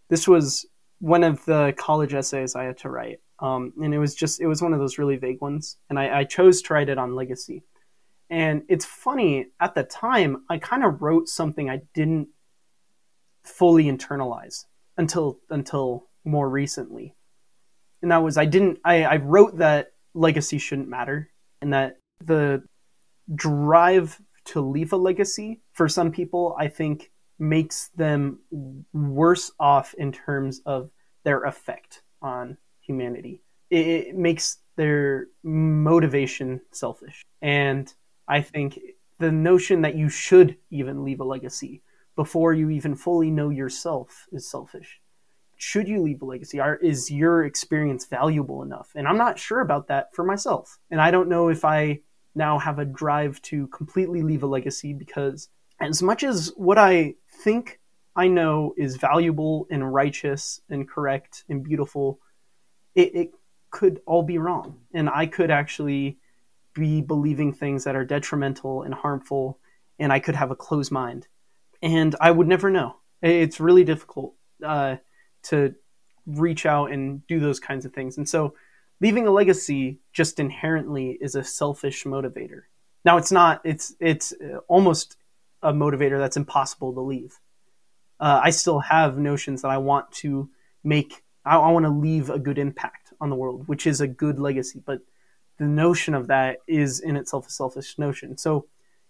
this 0.09 0.29
was 0.29 0.67
one 1.01 1.25
of 1.25 1.45
the 1.45 1.75
college 1.77 2.15
essays 2.15 2.55
I 2.55 2.65
had 2.65 2.79
to 2.79 2.91
write. 2.91 3.21
um, 3.41 3.73
and 3.83 3.93
it 3.95 3.99
was 3.99 4.15
just 4.15 4.41
it 4.41 4.47
was 4.47 4.63
one 4.63 4.73
of 4.73 4.79
those 4.79 4.99
really 4.99 5.17
vague 5.17 5.41
ones, 5.41 5.77
and 5.91 5.99
I, 5.99 6.21
I 6.21 6.25
chose 6.25 6.63
to 6.63 6.75
write 6.75 6.89
it 6.89 6.99
on 6.99 7.15
legacy. 7.15 7.65
And 8.31 8.63
it's 8.69 8.85
funny 8.85 9.47
at 9.61 9.75
the 9.75 9.85
time 9.85 10.45
I 10.49 10.59
kind 10.59 10.85
of 10.85 11.03
wrote 11.03 11.29
something 11.29 11.69
I 11.69 11.83
didn't 11.95 12.29
fully 13.43 13.85
internalize 13.85 14.65
until 14.97 15.41
until 15.51 16.07
more 16.25 16.49
recently, 16.49 17.15
and 18.03 18.11
that 18.11 18.23
was 18.23 18.39
I 18.39 18.47
didn't 18.47 18.79
I, 18.85 19.05
I 19.05 19.17
wrote 19.17 19.59
that 19.59 19.93
legacy 20.15 20.59
shouldn't 20.59 20.89
matter 20.89 21.31
and 21.61 21.73
that 21.73 21.97
the 22.25 22.63
drive 23.35 24.21
to 24.47 24.61
leave 24.61 24.93
a 24.93 24.97
legacy 24.97 25.61
for 25.73 25.89
some 25.89 26.11
people 26.13 26.55
I 26.59 26.69
think 26.69 27.11
makes 27.39 27.89
them 27.89 28.39
worse 28.93 29.51
off 29.59 29.95
in 29.95 30.13
terms 30.13 30.61
of 30.67 30.91
their 31.25 31.43
effect 31.45 32.03
on 32.23 32.57
humanity. 32.81 33.43
It, 33.71 33.87
it 33.87 34.17
makes 34.17 34.59
their 34.77 35.29
motivation 35.43 36.61
selfish. 36.73 37.25
And 37.43 37.93
I 38.29 38.41
think 38.41 38.79
the 39.19 39.33
notion 39.33 39.83
that 39.83 39.97
you 39.97 40.09
should 40.09 40.57
even 40.71 41.05
leave 41.05 41.21
a 41.21 41.25
legacy 41.25 41.83
before 42.17 42.53
you 42.53 42.71
even 42.71 42.95
fully 42.95 43.31
know 43.31 43.51
yourself 43.51 44.27
is 44.33 44.49
selfish. 44.49 45.01
Should 45.57 45.89
you 45.89 46.03
leave 46.03 46.23
a 46.23 46.25
legacy? 46.25 46.61
Are, 46.61 46.77
is 46.77 47.11
your 47.11 47.45
experience 47.45 48.07
valuable 48.07 48.63
enough? 48.63 48.91
And 48.95 49.07
I'm 49.07 49.17
not 49.17 49.39
sure 49.39 49.61
about 49.61 49.89
that 49.89 50.15
for 50.15 50.25
myself. 50.25 50.79
And 50.91 51.01
I 51.01 51.11
don't 51.11 51.29
know 51.29 51.49
if 51.49 51.65
I 51.65 52.01
now 52.35 52.59
have 52.59 52.79
a 52.79 52.85
drive 52.85 53.41
to 53.43 53.67
completely 53.69 54.23
leave 54.23 54.43
a 54.43 54.47
legacy 54.47 54.93
because, 54.93 55.49
as 55.81 56.03
much 56.03 56.23
as 56.23 56.53
what 56.57 56.79
I 56.79 57.15
think 57.43 57.81
I 58.17 58.29
know 58.29 58.75
is 58.77 58.97
valuable 58.97 59.67
and 59.71 59.93
righteous 59.93 60.61
and 60.69 60.89
correct 60.89 61.45
and 61.49 61.65
beautiful, 61.65 62.21
it, 62.95 63.15
it 63.15 63.31
could 63.71 64.01
all 64.07 64.23
be 64.23 64.39
wrong. 64.39 64.79
And 64.93 65.11
I 65.11 65.27
could 65.27 65.51
actually 65.51 66.19
be 66.75 67.01
believing 67.01 67.53
things 67.53 67.85
that 67.85 67.97
are 67.97 68.05
detrimental 68.05 68.83
and 68.83 68.95
harmful, 68.95 69.59
and 69.99 70.13
I 70.13 70.21
could 70.21 70.35
have 70.37 70.51
a 70.51 70.57
closed 70.57 70.93
mind. 70.93 71.27
And 71.83 72.15
I 72.21 72.31
would 72.31 72.49
never 72.49 72.71
know. 72.71 72.97
It's 73.23 73.61
really 73.61 73.85
difficult 73.85 74.35
uh, 74.65 74.97
to 75.45 75.75
reach 76.27 76.67
out 76.67 76.91
and 76.91 77.27
do 77.27 77.41
those 77.41 77.61
kinds 77.61 77.85
of 77.85 77.93
things. 77.93 78.17
And 78.17 78.29
so, 78.29 78.55
leaving 79.01 79.27
a 79.27 79.31
legacy 79.31 80.01
just 80.13 80.41
inherently 80.41 81.19
is 81.21 81.35
a 81.35 81.45
selfish 81.45 82.05
motivator. 82.05 82.63
Now, 83.05 83.19
it's 83.19 83.33
not. 83.33 83.61
It's 83.65 83.95
it's 84.01 84.33
almost 84.69 85.17
a 85.63 85.73
motivator 85.73 86.19
that's 86.19 86.37
impossible 86.37 86.93
to 86.95 87.01
leave. 87.01 87.39
Uh, 88.21 88.41
I 88.43 88.51
still 88.51 88.79
have 88.81 89.19
notions 89.19 89.63
that 89.63 89.69
I 89.69 89.79
want 89.79 90.11
to 90.13 90.49
make. 90.83 91.23
I, 91.45 91.57
I 91.57 91.71
want 91.71 91.85
to 91.85 91.91
leave 91.91 92.31
a 92.31 92.39
good 92.39 92.59
impact 92.59 93.13
on 93.21 93.31
the 93.31 93.37
world, 93.37 93.69
which 93.69 93.87
is 93.87 94.01
a 94.01 94.07
good 94.07 94.39
legacy. 94.39 94.83
But 94.85 95.01
the 95.59 95.65
notion 95.65 96.15
of 96.15 96.29
that 96.29 96.59
is 96.67 97.01
in 97.01 97.17
itself 97.17 97.47
a 97.47 97.51
selfish 97.51 97.99
notion. 97.99 98.37
So, 98.39 98.67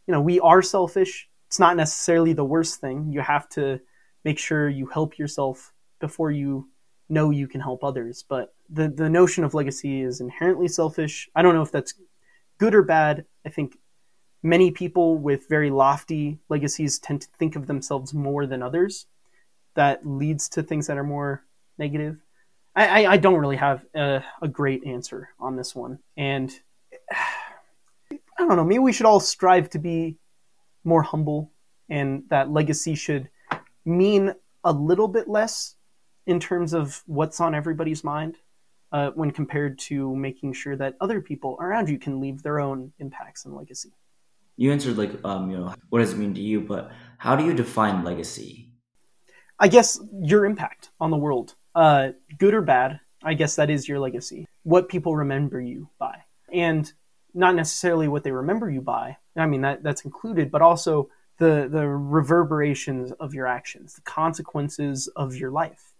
you 0.06 0.12
know, 0.12 0.20
we 0.20 0.40
are 0.40 0.62
selfish. 0.62 1.28
It's 1.46 1.58
not 1.58 1.76
necessarily 1.76 2.32
the 2.32 2.44
worst 2.44 2.80
thing. 2.80 3.12
You 3.12 3.20
have 3.20 3.48
to 3.50 3.80
make 4.24 4.38
sure 4.38 4.68
you 4.68 4.86
help 4.86 5.18
yourself 5.18 5.72
before 6.00 6.30
you 6.30 6.68
know 7.08 7.30
you 7.30 7.46
can 7.46 7.60
help 7.60 7.84
others. 7.84 8.24
But 8.28 8.53
the, 8.70 8.88
the 8.88 9.08
notion 9.08 9.44
of 9.44 9.54
legacy 9.54 10.02
is 10.02 10.20
inherently 10.20 10.68
selfish. 10.68 11.28
I 11.34 11.42
don't 11.42 11.54
know 11.54 11.62
if 11.62 11.72
that's 11.72 11.94
good 12.58 12.74
or 12.74 12.82
bad. 12.82 13.24
I 13.44 13.48
think 13.50 13.76
many 14.42 14.70
people 14.70 15.16
with 15.16 15.48
very 15.48 15.70
lofty 15.70 16.38
legacies 16.48 16.98
tend 16.98 17.22
to 17.22 17.28
think 17.38 17.56
of 17.56 17.66
themselves 17.66 18.14
more 18.14 18.46
than 18.46 18.62
others. 18.62 19.06
That 19.74 20.06
leads 20.06 20.48
to 20.50 20.62
things 20.62 20.86
that 20.86 20.98
are 20.98 21.04
more 21.04 21.44
negative. 21.78 22.18
I, 22.76 23.06
I 23.06 23.16
don't 23.18 23.38
really 23.38 23.56
have 23.56 23.84
a, 23.94 24.24
a, 24.42 24.48
great 24.48 24.84
answer 24.84 25.28
on 25.38 25.54
this 25.54 25.76
one. 25.76 26.00
And 26.16 26.52
I 27.12 28.18
don't 28.38 28.56
know, 28.56 28.64
maybe 28.64 28.80
we 28.80 28.92
should 28.92 29.06
all 29.06 29.20
strive 29.20 29.70
to 29.70 29.78
be 29.78 30.18
more 30.82 31.02
humble 31.02 31.52
and 31.88 32.24
that 32.30 32.50
legacy 32.50 32.96
should 32.96 33.28
mean 33.84 34.34
a 34.64 34.72
little 34.72 35.06
bit 35.06 35.28
less 35.28 35.76
in 36.26 36.40
terms 36.40 36.72
of 36.72 37.02
what's 37.06 37.40
on 37.40 37.54
everybody's 37.54 38.02
mind 38.02 38.38
uh, 38.94 39.10
when 39.10 39.32
compared 39.32 39.76
to 39.76 40.14
making 40.14 40.52
sure 40.52 40.76
that 40.76 40.94
other 41.00 41.20
people 41.20 41.56
around 41.60 41.88
you 41.88 41.98
can 41.98 42.20
leave 42.20 42.44
their 42.44 42.60
own 42.60 42.92
impacts 43.00 43.44
and 43.44 43.52
legacy. 43.52 43.92
You 44.56 44.70
answered 44.70 44.96
like, 44.96 45.10
um, 45.24 45.50
you 45.50 45.58
know, 45.58 45.74
what 45.88 45.98
does 45.98 46.12
it 46.12 46.16
mean 46.16 46.32
to 46.34 46.40
you? 46.40 46.60
But 46.60 46.92
how 47.18 47.34
do 47.34 47.44
you 47.44 47.52
define 47.52 48.04
legacy? 48.04 48.70
I 49.58 49.66
guess 49.66 50.00
your 50.22 50.46
impact 50.46 50.90
on 51.00 51.10
the 51.10 51.16
world 51.16 51.56
uh, 51.74 52.10
good 52.38 52.54
or 52.54 52.62
bad, 52.62 53.00
I 53.24 53.34
guess 53.34 53.56
that 53.56 53.68
is 53.68 53.88
your 53.88 53.98
legacy. 53.98 54.46
What 54.62 54.88
people 54.88 55.16
remember 55.16 55.60
you 55.60 55.88
by, 55.98 56.18
and 56.52 56.90
not 57.34 57.56
necessarily 57.56 58.06
what 58.06 58.22
they 58.22 58.30
remember 58.30 58.70
you 58.70 58.80
by. 58.80 59.16
I 59.36 59.46
mean 59.46 59.62
that 59.62 59.82
that's 59.82 60.04
included, 60.04 60.52
but 60.52 60.62
also 60.62 61.10
the 61.38 61.68
the 61.68 61.88
reverberations 61.88 63.10
of 63.18 63.34
your 63.34 63.48
actions, 63.48 63.94
the 63.94 64.02
consequences 64.02 65.08
of 65.16 65.34
your 65.34 65.50
life. 65.50 65.94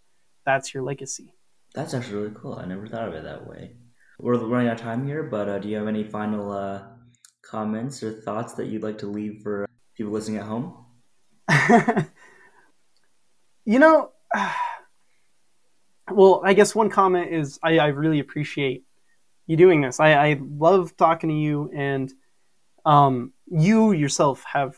That's 0.47 0.73
your 0.73 0.85
legacy. 0.85 1.35
That's 1.75 1.93
actually 1.93 2.17
really 2.17 2.35
cool. 2.37 2.55
I 2.55 2.67
never 2.67 2.87
thought 2.87 3.09
of 3.09 3.15
it 3.15 3.25
that 3.25 3.47
way. 3.47 3.73
We're 4.19 4.39
running 4.39 4.69
out 4.69 4.75
of 4.75 4.81
time 4.81 5.07
here, 5.07 5.25
but 5.25 5.49
uh, 5.49 5.59
do 5.59 5.69
you 5.69 5.77
have 5.77 5.89
any 5.89 6.05
final 6.05 6.53
uh, 6.53 6.85
comments 7.43 8.03
or 8.03 8.13
thoughts 8.13 8.55
that 8.55 8.67
you'd 8.67 8.85
like 8.85 8.99
to 8.99 9.07
leave 9.07 9.41
for 9.43 9.67
people 9.97 10.13
listening 10.13 10.39
at 10.39 10.47
home? 10.47 10.85
you 13.65 13.79
know. 13.79 14.13
Well, 16.13 16.43
I 16.45 16.53
guess 16.53 16.75
one 16.75 16.91
comment 16.91 17.33
is 17.33 17.59
I, 17.63 17.79
I 17.79 17.87
really 17.87 18.21
appreciate 18.21 18.85
you 19.47 19.57
doing 19.57 19.81
this. 19.81 20.01
I, 20.01 20.13
I 20.13 20.41
love 20.43 20.95
talking 20.99 21.31
to 21.31 21.35
you, 21.35 21.71
and 21.75 22.13
um, 22.85 23.33
you 23.47 23.93
yourself 23.93 24.45
have 24.45 24.77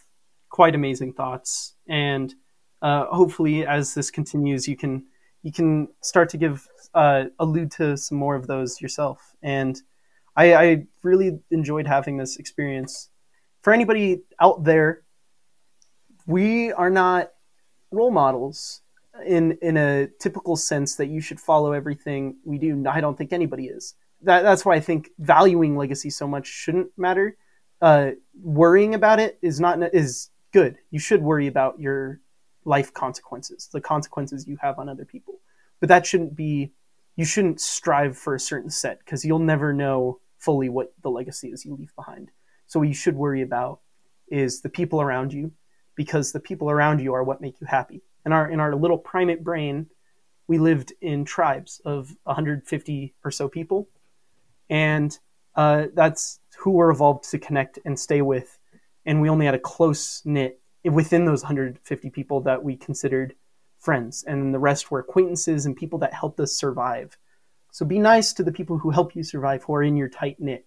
quite 0.51 0.77
amazing 0.77 1.15
thoughts. 1.15 1.75
And 1.89 2.33
uh, 2.81 3.07
hopefully, 3.07 3.67
as 3.67 3.93
this 3.93 4.09
continues, 4.13 4.69
you 4.69 4.77
can 4.77 5.07
you 5.43 5.53
can 5.53 5.89
start 6.03 6.29
to 6.31 6.37
give 6.37 6.67
uh, 6.97 7.27
allude 7.39 7.71
to 7.73 7.97
some 7.97 8.19
more 8.19 8.35
of 8.35 8.47
those 8.47 8.81
yourself. 8.81 9.37
And 9.43 9.81
I, 10.35 10.55
I 10.55 10.87
really 11.03 11.39
enjoyed 11.51 11.87
having 11.87 12.17
this 12.17 12.37
experience. 12.39 13.11
For 13.63 13.73
anybody 13.73 14.23
out 14.41 14.65
there, 14.65 15.03
we 16.27 16.73
are 16.73 16.91
not 16.91 17.33
role 17.91 18.11
models 18.11 18.83
in 19.25 19.59
in 19.63 19.77
a 19.77 20.09
typical 20.21 20.57
sense 20.57 20.97
that 20.97 21.07
you 21.07 21.21
should 21.21 21.41
follow 21.41 21.73
everything 21.73 22.37
we 22.45 22.59
do. 22.59 22.85
I 22.89 23.01
don't 23.01 23.17
think 23.17 23.33
anybody 23.33 23.67
is. 23.67 23.95
That 24.23 24.43
that's 24.43 24.65
why 24.65 24.75
I 24.75 24.81
think 24.81 25.11
valuing 25.19 25.77
legacy 25.77 26.11
so 26.11 26.27
much 26.27 26.47
shouldn't 26.47 26.91
matter. 26.97 27.37
Uh, 27.81 28.13
worrying 28.43 28.95
about 28.95 29.21
it 29.21 29.39
is 29.43 29.61
not 29.61 29.79
is 29.95 30.31
good. 30.53 30.77
You 30.91 30.99
should 30.99 31.23
worry 31.23 31.47
about 31.47 31.79
your 31.79 32.21
life 32.65 32.93
consequences, 32.93 33.69
the 33.73 33.81
consequences 33.81 34.47
you 34.49 34.57
have 34.61 34.79
on 34.79 34.89
other 34.89 35.05
people. 35.05 35.41
But 35.81 35.89
that 35.91 36.07
shouldn't 36.07 36.35
be. 36.35 36.73
You 37.17 37.25
shouldn't 37.25 37.61
strive 37.61 38.17
for 38.17 38.35
a 38.35 38.41
certain 38.41 38.71
set 38.71 38.99
because 39.01 39.25
you'll 39.25 39.39
never 39.39 39.73
know 39.73 40.21
fully 40.39 40.69
what 40.69 40.93
the 41.03 41.11
legacy 41.11 41.49
is 41.49 41.65
you 41.65 41.75
leave 41.75 41.95
behind. 41.97 42.31
So 42.67 42.79
what 42.81 42.89
you 42.89 42.95
should 42.95 43.17
worry 43.17 43.43
about 43.43 43.81
is 44.29 44.61
the 44.61 44.69
people 44.69 45.01
around 45.01 45.33
you, 45.33 45.53
because 45.95 46.33
the 46.33 46.41
people 46.41 46.71
around 46.71 47.01
you 47.01 47.15
are 47.15 47.23
what 47.23 47.41
make 47.41 47.61
you 47.61 47.67
happy 47.67 48.03
in 48.27 48.33
our 48.33 48.51
in 48.51 48.61
our 48.61 48.75
little 48.75 48.99
primate 48.99 49.43
brain, 49.43 49.87
we 50.49 50.59
lived 50.59 50.93
in 51.01 51.25
tribes 51.25 51.81
of 51.85 52.15
150 52.25 53.15
or 53.25 53.31
so 53.31 53.49
people, 53.49 53.89
and 54.69 55.17
uh, 55.55 55.87
that's 55.95 56.41
who 56.59 56.73
we're 56.73 56.91
evolved 56.91 57.31
to 57.31 57.39
connect 57.39 57.79
and 57.87 57.99
stay 57.99 58.21
with. 58.21 58.59
And 59.07 59.23
we 59.23 59.31
only 59.31 59.47
had 59.47 59.55
a 59.55 59.61
close 59.61 60.21
knit 60.25 60.61
within 60.85 61.25
those 61.25 61.43
150 61.43 62.11
people 62.11 62.41
that 62.43 62.63
we 62.63 62.77
considered 62.77 63.35
friends, 63.87 64.25
and 64.27 64.53
the 64.53 64.59
rest 64.59 64.91
were 64.91 64.99
acquaintances 64.99 65.65
and 65.65 65.77
people 65.77 66.01
that 66.01 66.13
helped 66.13 66.41
us 66.41 66.53
survive. 66.53 67.17
So 67.71 67.87
be 67.87 68.01
nice 68.01 68.33
to 68.33 68.43
the 68.43 68.51
people 68.51 68.79
who 68.79 68.91
help 68.91 69.15
you 69.15 69.23
survive, 69.23 69.63
who 69.63 69.75
are 69.77 69.83
in 69.83 69.97
your 69.97 70.09
tight 70.09 70.41
knit. 70.41 70.67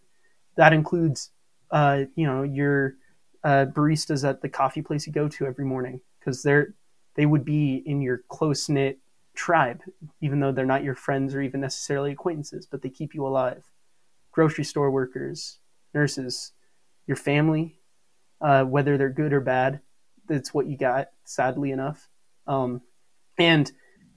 That 0.56 0.72
includes, 0.72 1.32
uh, 1.70 2.06
you 2.16 2.26
know, 2.26 2.44
your 2.44 2.96
uh, 3.44 3.66
baristas 3.76 4.28
at 4.28 4.42
the 4.42 4.48
coffee 4.48 4.82
place 4.82 5.06
you 5.06 5.12
go 5.12 5.28
to 5.28 5.46
every 5.46 5.66
morning 5.66 6.00
because 6.20 6.44
they're 6.44 6.76
they 7.16 7.26
would 7.26 7.44
be 7.44 7.84
in 7.86 8.02
your 8.02 8.22
close 8.30 8.70
knit 8.70 9.00
tribe, 9.36 9.82
even 10.22 10.40
though 10.40 10.54
they're 10.54 10.74
not 10.74 10.84
your 10.84 10.96
friends 10.96 11.36
or 11.36 11.42
even 11.42 11.60
necessarily 11.60 12.12
acquaintances, 12.14 12.66
but 12.72 12.82
they 12.82 12.90
keep 12.90 13.14
you 13.14 13.28
alive. 13.28 13.66
Grocery 14.32 14.64
store 14.64 14.92
workers, 14.92 15.60
nurses, 15.94 16.54
your 17.08 17.18
family, 17.18 17.80
uh, 18.40 18.64
whether 18.64 18.98
they're 18.98 19.10
good 19.10 19.34
or 19.34 19.42
bad, 19.42 19.82
that's 20.30 20.54
what 20.54 20.68
you 20.68 20.78
got. 20.78 21.08
Sadly 21.26 21.72
enough, 21.72 22.08
um, 22.48 22.82
and 23.40 23.72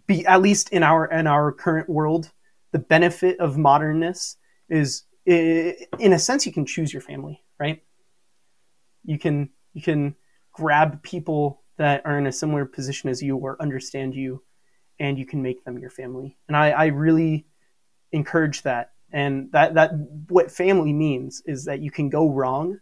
be 0.06 0.26
at 0.26 0.42
least 0.42 0.70
in 0.70 0.82
our 0.82 1.06
in 1.06 1.26
our 1.26 1.52
current 1.52 1.88
world, 1.88 2.30
the 2.72 2.78
benefit 2.78 3.38
of 3.40 3.56
modernness 3.56 4.36
is, 4.68 5.04
in 5.26 6.12
a 6.12 6.18
sense, 6.18 6.44
you 6.44 6.52
can 6.52 6.66
choose 6.66 6.92
your 6.92 7.02
family, 7.02 7.42
right? 7.58 7.82
You 9.04 9.18
can 9.18 9.50
you 9.72 9.82
can 9.82 10.16
grab 10.52 11.02
people 11.02 11.62
that 11.78 12.02
are 12.04 12.18
in 12.18 12.26
a 12.26 12.32
similar 12.32 12.66
position 12.66 13.08
as 13.08 13.22
you 13.22 13.36
or 13.36 13.60
understand 13.60 14.14
you 14.14 14.42
and 15.00 15.18
you 15.18 15.26
can 15.26 15.42
make 15.42 15.64
them 15.64 15.78
your 15.78 15.90
family. 15.90 16.36
And 16.48 16.56
I, 16.56 16.70
I 16.70 16.86
really 16.86 17.46
encourage 18.12 18.62
that. 18.62 18.92
And 19.12 19.50
that, 19.52 19.74
that 19.74 19.92
what 20.28 20.50
family 20.50 20.92
means 20.92 21.42
is 21.46 21.64
that 21.64 21.80
you 21.80 21.90
can 21.90 22.08
go 22.08 22.30
wrong 22.30 22.78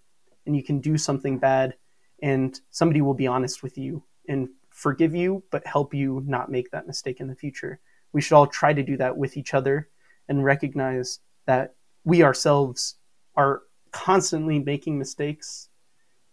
and 0.47 0.55
you 0.55 0.63
can 0.63 0.81
do 0.81 0.99
something 0.99 1.39
bad 1.39 1.75
and 2.23 2.59
somebody 2.71 3.01
will 3.01 3.15
be 3.15 3.27
honest 3.27 3.63
with 3.63 3.79
you 3.79 4.05
and 4.29 4.49
forgive 4.81 5.15
you, 5.15 5.43
but 5.51 5.67
help 5.67 5.93
you 5.93 6.23
not 6.27 6.51
make 6.51 6.71
that 6.71 6.87
mistake 6.87 7.21
in 7.21 7.29
the 7.29 7.35
future. 7.35 7.81
We 8.15 8.23
should 8.23 8.35
all 8.35 8.47
try 8.47 8.73
to 8.73 8.83
do 8.83 8.97
that 8.97 9.15
with 9.15 9.37
each 9.37 9.53
other 9.53 9.91
and 10.27 10.43
recognize 10.43 11.21
that 11.45 11.75
we 12.05 12.23
ourselves 12.23 12.97
are 13.37 13.61
constantly 13.93 14.59
making 14.59 14.99
mistakes 14.99 15.69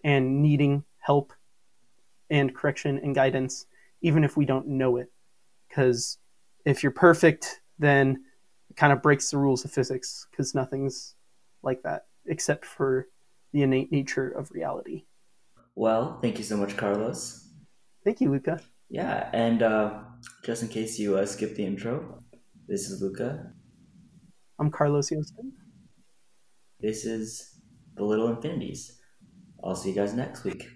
and 0.06 0.42
needing 0.42 0.86
help 1.00 1.34
and 2.30 2.56
correction 2.56 2.98
and 3.04 3.14
guidance, 3.14 3.66
even 4.02 4.24
if 4.24 4.38
we 4.38 4.46
don't 4.46 4.68
know 4.68 4.96
it. 4.96 5.12
Because 5.68 6.18
if 6.66 6.84
you're 6.84 6.94
perfect, 6.94 7.62
then 7.80 8.24
it 8.70 8.78
kind 8.78 8.94
of 8.94 9.02
breaks 9.02 9.30
the 9.30 9.38
rules 9.38 9.66
of 9.66 9.72
physics 9.72 10.26
because 10.32 10.56
nothing's 10.56 11.16
like 11.64 11.84
that 11.84 12.06
except 12.28 12.66
for 12.66 13.08
the 13.52 13.64
innate 13.64 13.92
nature 13.92 14.30
of 14.30 14.52
reality. 14.52 15.04
Well, 15.76 16.20
thank 16.22 16.38
you 16.38 16.46
so 16.46 16.56
much, 16.56 16.78
Carlos. 16.78 17.47
Thank 18.08 18.22
you, 18.22 18.32
Luca. 18.32 18.58
Yeah, 18.90 19.30
and 19.34 19.62
uh, 19.62 20.00
just 20.46 20.64
in 20.64 20.70
case 20.70 20.98
you 20.98 21.18
uh, 21.18 21.26
skipped 21.26 21.58
the 21.58 21.66
intro, 21.66 22.24
this 22.66 22.90
is 22.90 23.02
Luca. 23.02 23.52
I'm 24.58 24.72
Carlos 24.72 25.10
Yosten. 25.10 25.52
This 26.80 27.04
is 27.04 27.60
The 27.96 28.06
Little 28.06 28.30
Infinities. 28.30 28.98
I'll 29.62 29.76
see 29.76 29.90
you 29.90 29.96
guys 29.96 30.14
next 30.14 30.46
week. 30.46 30.70